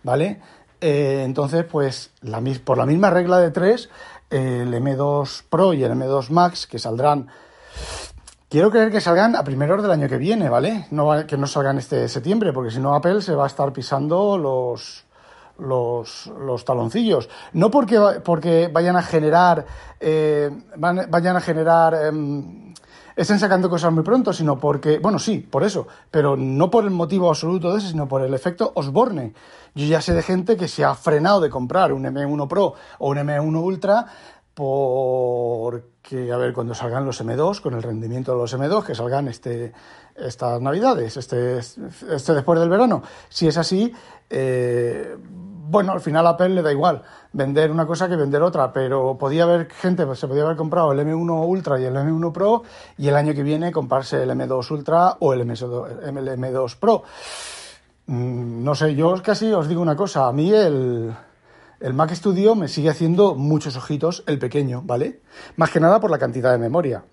¿vale? 0.02 0.40
Eh, 0.80 1.22
entonces, 1.24 1.64
pues 1.64 2.10
por 2.64 2.76
la 2.76 2.86
misma 2.86 3.08
regla 3.08 3.38
de 3.38 3.50
tres, 3.50 3.88
el 4.30 4.72
M2 4.74 5.44
Pro 5.48 5.72
y 5.72 5.84
el 5.84 5.92
M2 5.92 6.30
Max, 6.30 6.66
que 6.66 6.78
saldrán, 6.78 7.28
quiero 8.48 8.70
creer 8.70 8.90
que 8.90 9.00
salgan 9.00 9.36
a 9.36 9.44
primeros 9.44 9.82
del 9.82 9.90
año 9.90 10.08
que 10.08 10.16
viene, 10.16 10.48
¿vale? 10.48 10.86
No, 10.90 11.26
que 11.26 11.36
no 11.36 11.46
salgan 11.46 11.78
este 11.78 12.08
septiembre, 12.08 12.52
porque 12.52 12.70
si 12.70 12.80
no 12.80 12.94
Apple 12.94 13.22
se 13.22 13.34
va 13.34 13.44
a 13.44 13.48
estar 13.48 13.72
pisando 13.72 14.38
los, 14.38 15.04
los, 15.58 16.26
los 16.26 16.64
taloncillos. 16.64 17.28
No 17.52 17.70
porque, 17.70 17.98
porque 18.24 18.68
vayan 18.72 18.96
a 18.96 19.02
generar, 19.02 19.66
eh, 20.00 20.50
vayan 20.76 21.36
a 21.36 21.40
generar... 21.40 21.94
Eh, 21.94 22.72
estén 23.16 23.38
sacando 23.38 23.70
cosas 23.70 23.92
muy 23.92 24.02
pronto, 24.02 24.32
sino 24.32 24.58
porque, 24.58 24.98
bueno, 24.98 25.18
sí, 25.18 25.38
por 25.38 25.64
eso, 25.64 25.86
pero 26.10 26.36
no 26.36 26.70
por 26.70 26.84
el 26.84 26.90
motivo 26.90 27.28
absoluto 27.28 27.72
de 27.72 27.78
ese, 27.78 27.88
sino 27.88 28.08
por 28.08 28.22
el 28.22 28.34
efecto 28.34 28.72
Osborne. 28.74 29.32
Yo 29.74 29.86
ya 29.86 30.00
sé 30.00 30.14
de 30.14 30.22
gente 30.22 30.56
que 30.56 30.68
se 30.68 30.84
ha 30.84 30.94
frenado 30.94 31.40
de 31.40 31.50
comprar 31.50 31.92
un 31.92 32.04
M1 32.04 32.48
Pro 32.48 32.74
o 32.98 33.10
un 33.10 33.16
M1 33.18 33.62
Ultra 33.62 34.06
porque, 34.54 36.30
a 36.30 36.36
ver, 36.36 36.52
cuando 36.52 36.74
salgan 36.74 37.04
los 37.04 37.20
M2, 37.20 37.60
con 37.60 37.74
el 37.74 37.82
rendimiento 37.82 38.32
de 38.32 38.38
los 38.38 38.56
M2, 38.56 38.84
que 38.84 38.94
salgan 38.94 39.26
este, 39.26 39.72
estas 40.14 40.60
navidades, 40.60 41.16
este, 41.16 41.58
este 41.58 42.34
después 42.34 42.60
del 42.60 42.68
verano. 42.68 43.02
Si 43.28 43.48
es 43.48 43.58
así, 43.58 43.92
eh, 44.30 45.16
bueno, 45.74 45.90
al 45.90 46.00
final 46.00 46.24
a 46.28 46.30
Apple 46.30 46.50
le 46.50 46.62
da 46.62 46.70
igual 46.70 47.02
vender 47.32 47.72
una 47.72 47.84
cosa 47.84 48.08
que 48.08 48.14
vender 48.14 48.40
otra, 48.42 48.72
pero 48.72 49.18
podía 49.18 49.42
haber 49.42 49.68
gente, 49.68 50.06
pues, 50.06 50.20
se 50.20 50.28
podía 50.28 50.44
haber 50.44 50.56
comprado 50.56 50.92
el 50.92 51.00
M1 51.00 51.48
Ultra 51.48 51.80
y 51.80 51.84
el 51.84 51.96
M1 51.96 52.30
Pro 52.30 52.62
y 52.96 53.08
el 53.08 53.16
año 53.16 53.34
que 53.34 53.42
viene 53.42 53.72
comprarse 53.72 54.22
el 54.22 54.30
M2 54.30 54.70
Ultra 54.70 55.16
o 55.18 55.34
el 55.34 55.40
M2 55.44 56.76
Pro. 56.76 57.02
Mm, 58.06 58.62
no 58.62 58.76
sé, 58.76 58.94
yo 58.94 59.20
casi 59.20 59.52
os 59.52 59.66
digo 59.66 59.82
una 59.82 59.96
cosa, 59.96 60.28
a 60.28 60.32
mí 60.32 60.52
el, 60.52 61.12
el 61.80 61.92
Mac 61.92 62.14
Studio 62.14 62.54
me 62.54 62.68
sigue 62.68 62.90
haciendo 62.90 63.34
muchos 63.34 63.76
ojitos, 63.76 64.22
el 64.28 64.38
pequeño, 64.38 64.80
¿vale? 64.84 65.22
Más 65.56 65.70
que 65.70 65.80
nada 65.80 65.98
por 65.98 66.12
la 66.12 66.18
cantidad 66.18 66.52
de 66.52 66.58
memoria 66.58 67.04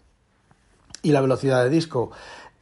y 1.02 1.12
la 1.12 1.22
velocidad 1.22 1.64
de 1.64 1.72
disco. 1.72 2.12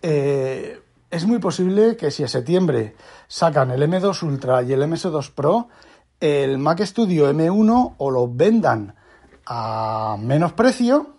Eh, 0.01 0.79
es 1.11 1.25
muy 1.25 1.39
posible 1.39 1.97
que 1.97 2.11
si 2.11 2.23
a 2.23 2.27
septiembre 2.27 2.95
sacan 3.27 3.71
el 3.71 3.81
M2 3.81 4.21
Ultra 4.23 4.61
y 4.61 4.73
el 4.73 4.83
MS2 4.83 5.31
Pro, 5.33 5.67
el 6.19 6.57
Mac 6.57 6.81
Studio 6.81 7.31
M1 7.31 7.95
o 7.97 8.11
lo 8.11 8.27
vendan 8.27 8.95
a 9.45 10.17
menos 10.19 10.53
precio 10.53 11.15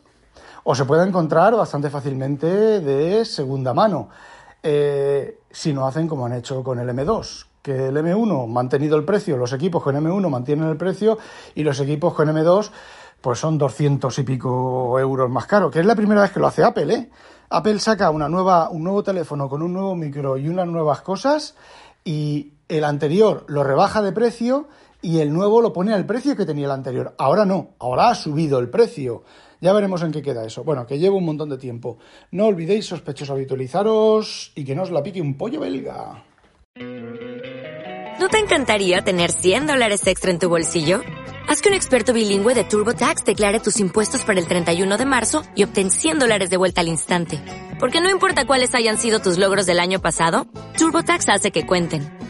o 0.65 0.75
se 0.75 0.85
puede 0.85 1.07
encontrar 1.07 1.57
bastante 1.57 1.91
fácilmente 1.91 2.47
de 2.81 3.25
segunda 3.25 3.73
mano. 3.73 4.09
Eh, 4.63 5.39
si 5.51 5.73
no 5.73 5.87
hacen 5.87 6.07
como 6.07 6.27
han 6.27 6.35
hecho 6.35 6.63
con 6.63 6.79
el 6.79 6.89
M2, 6.89 7.47
que 7.63 7.89
el 7.89 7.97
M1 7.97 8.47
mantenido 8.47 8.97
el 8.97 9.05
precio, 9.05 9.37
los 9.37 9.53
equipos 9.53 9.83
con 9.83 9.97
M1 9.97 10.29
mantienen 10.29 10.69
el 10.69 10.77
precio 10.77 11.19
y 11.55 11.63
los 11.63 11.81
equipos 11.81 12.15
con 12.15 12.29
M2 12.29 12.71
pues 13.21 13.39
son 13.39 13.59
200 13.59 14.19
y 14.19 14.23
pico 14.23 14.99
euros 14.99 15.31
más 15.31 15.47
caro, 15.47 15.71
que 15.71 15.81
es 15.81 15.87
la 15.87 15.95
primera 15.95 16.23
vez 16.23 16.31
que 16.31 16.41
lo 16.41 16.47
hace 16.47 16.65
Apple, 16.65 16.95
¿eh? 16.95 17.11
Apple 17.51 17.79
saca 17.79 18.11
una 18.11 18.29
nueva, 18.29 18.71
un 18.71 18.85
nuevo 18.85 19.03
teléfono 19.03 19.49
con 19.49 19.63
un 19.63 19.73
nuevo 19.73 19.95
micro 19.95 20.39
y 20.39 20.49
unas 20.49 20.69
nuevas 20.69 21.01
cosas 21.03 21.57
y 22.05 22.53
el 22.69 22.85
anterior 22.85 23.45
lo 23.49 23.65
rebaja 23.65 24.03
de 24.03 24.13
precio 24.13 24.69
y 25.03 25.19
el 25.19 25.33
nuevo 25.33 25.63
lo 25.63 25.73
pone 25.73 25.93
al 25.93 26.07
precio 26.07 26.37
que 26.37 26.47
tenía 26.47 26.67
el 26.67 26.73
anterior. 26.73 27.15
Ahora 27.19 27.45
no, 27.45 27.75
ahora 27.79 28.11
ha 28.11 28.15
subido 28.15 28.59
el 28.59 28.69
precio. 28.69 29.25
Ya 29.61 29.73
veremos 29.73 30.03
en 30.03 30.13
qué 30.13 30.23
queda 30.23 30.45
eso. 30.45 30.65
Bueno, 30.65 30.87
que 30.87 30.99
llevo 30.99 31.19
un 31.19 31.27
montón 31.27 31.51
de 31.51 31.59
tiempo. 31.59 31.99
No 32.31 32.47
olvidéis, 32.47 32.87
sospechosos, 32.87 33.35
habitualizaros 33.35 34.53
y 34.55 34.65
que 34.65 34.75
no 34.75 34.83
os 34.83 34.91
la 34.91 35.03
pique 35.03 35.21
un 35.21 35.37
pollo 35.37 35.61
belga. 35.61 36.25
¿No 38.19 38.29
te 38.29 38.39
encantaría 38.39 39.03
tener 39.03 39.33
100 39.33 39.67
dólares 39.67 40.07
extra 40.07 40.31
en 40.31 40.39
tu 40.39 40.49
bolsillo? 40.49 41.01
Haz 41.49 41.63
que 41.63 41.69
un 41.69 41.75
experto 41.75 42.13
bilingüe 42.13 42.55
de 42.55 42.65
TurboTax 42.65 43.25
declare 43.25 43.61
tus 43.61 43.81
impuestos 43.81 44.25
para 44.25 44.39
el 44.39 44.47
31 44.47 44.99
de 44.99 45.07
marzo 45.07 45.43
y 45.57 45.65
obtén 45.65 45.91
100 45.91 46.19
dólares 46.19 46.51
de 46.51 46.57
vuelta 46.57 46.83
al 46.83 46.89
instante. 46.89 47.43
Porque 47.81 48.01
no 48.01 48.11
importa 48.11 48.47
cuáles 48.47 48.75
hayan 48.75 48.99
sido 48.99 49.21
tus 49.21 49.37
logros 49.37 49.67
del 49.67 49.81
año 49.81 50.01
pasado, 50.01 50.47
TurboTax 50.79 51.29
hace 51.29 51.51
que 51.51 51.67
cuenten. 51.67 52.30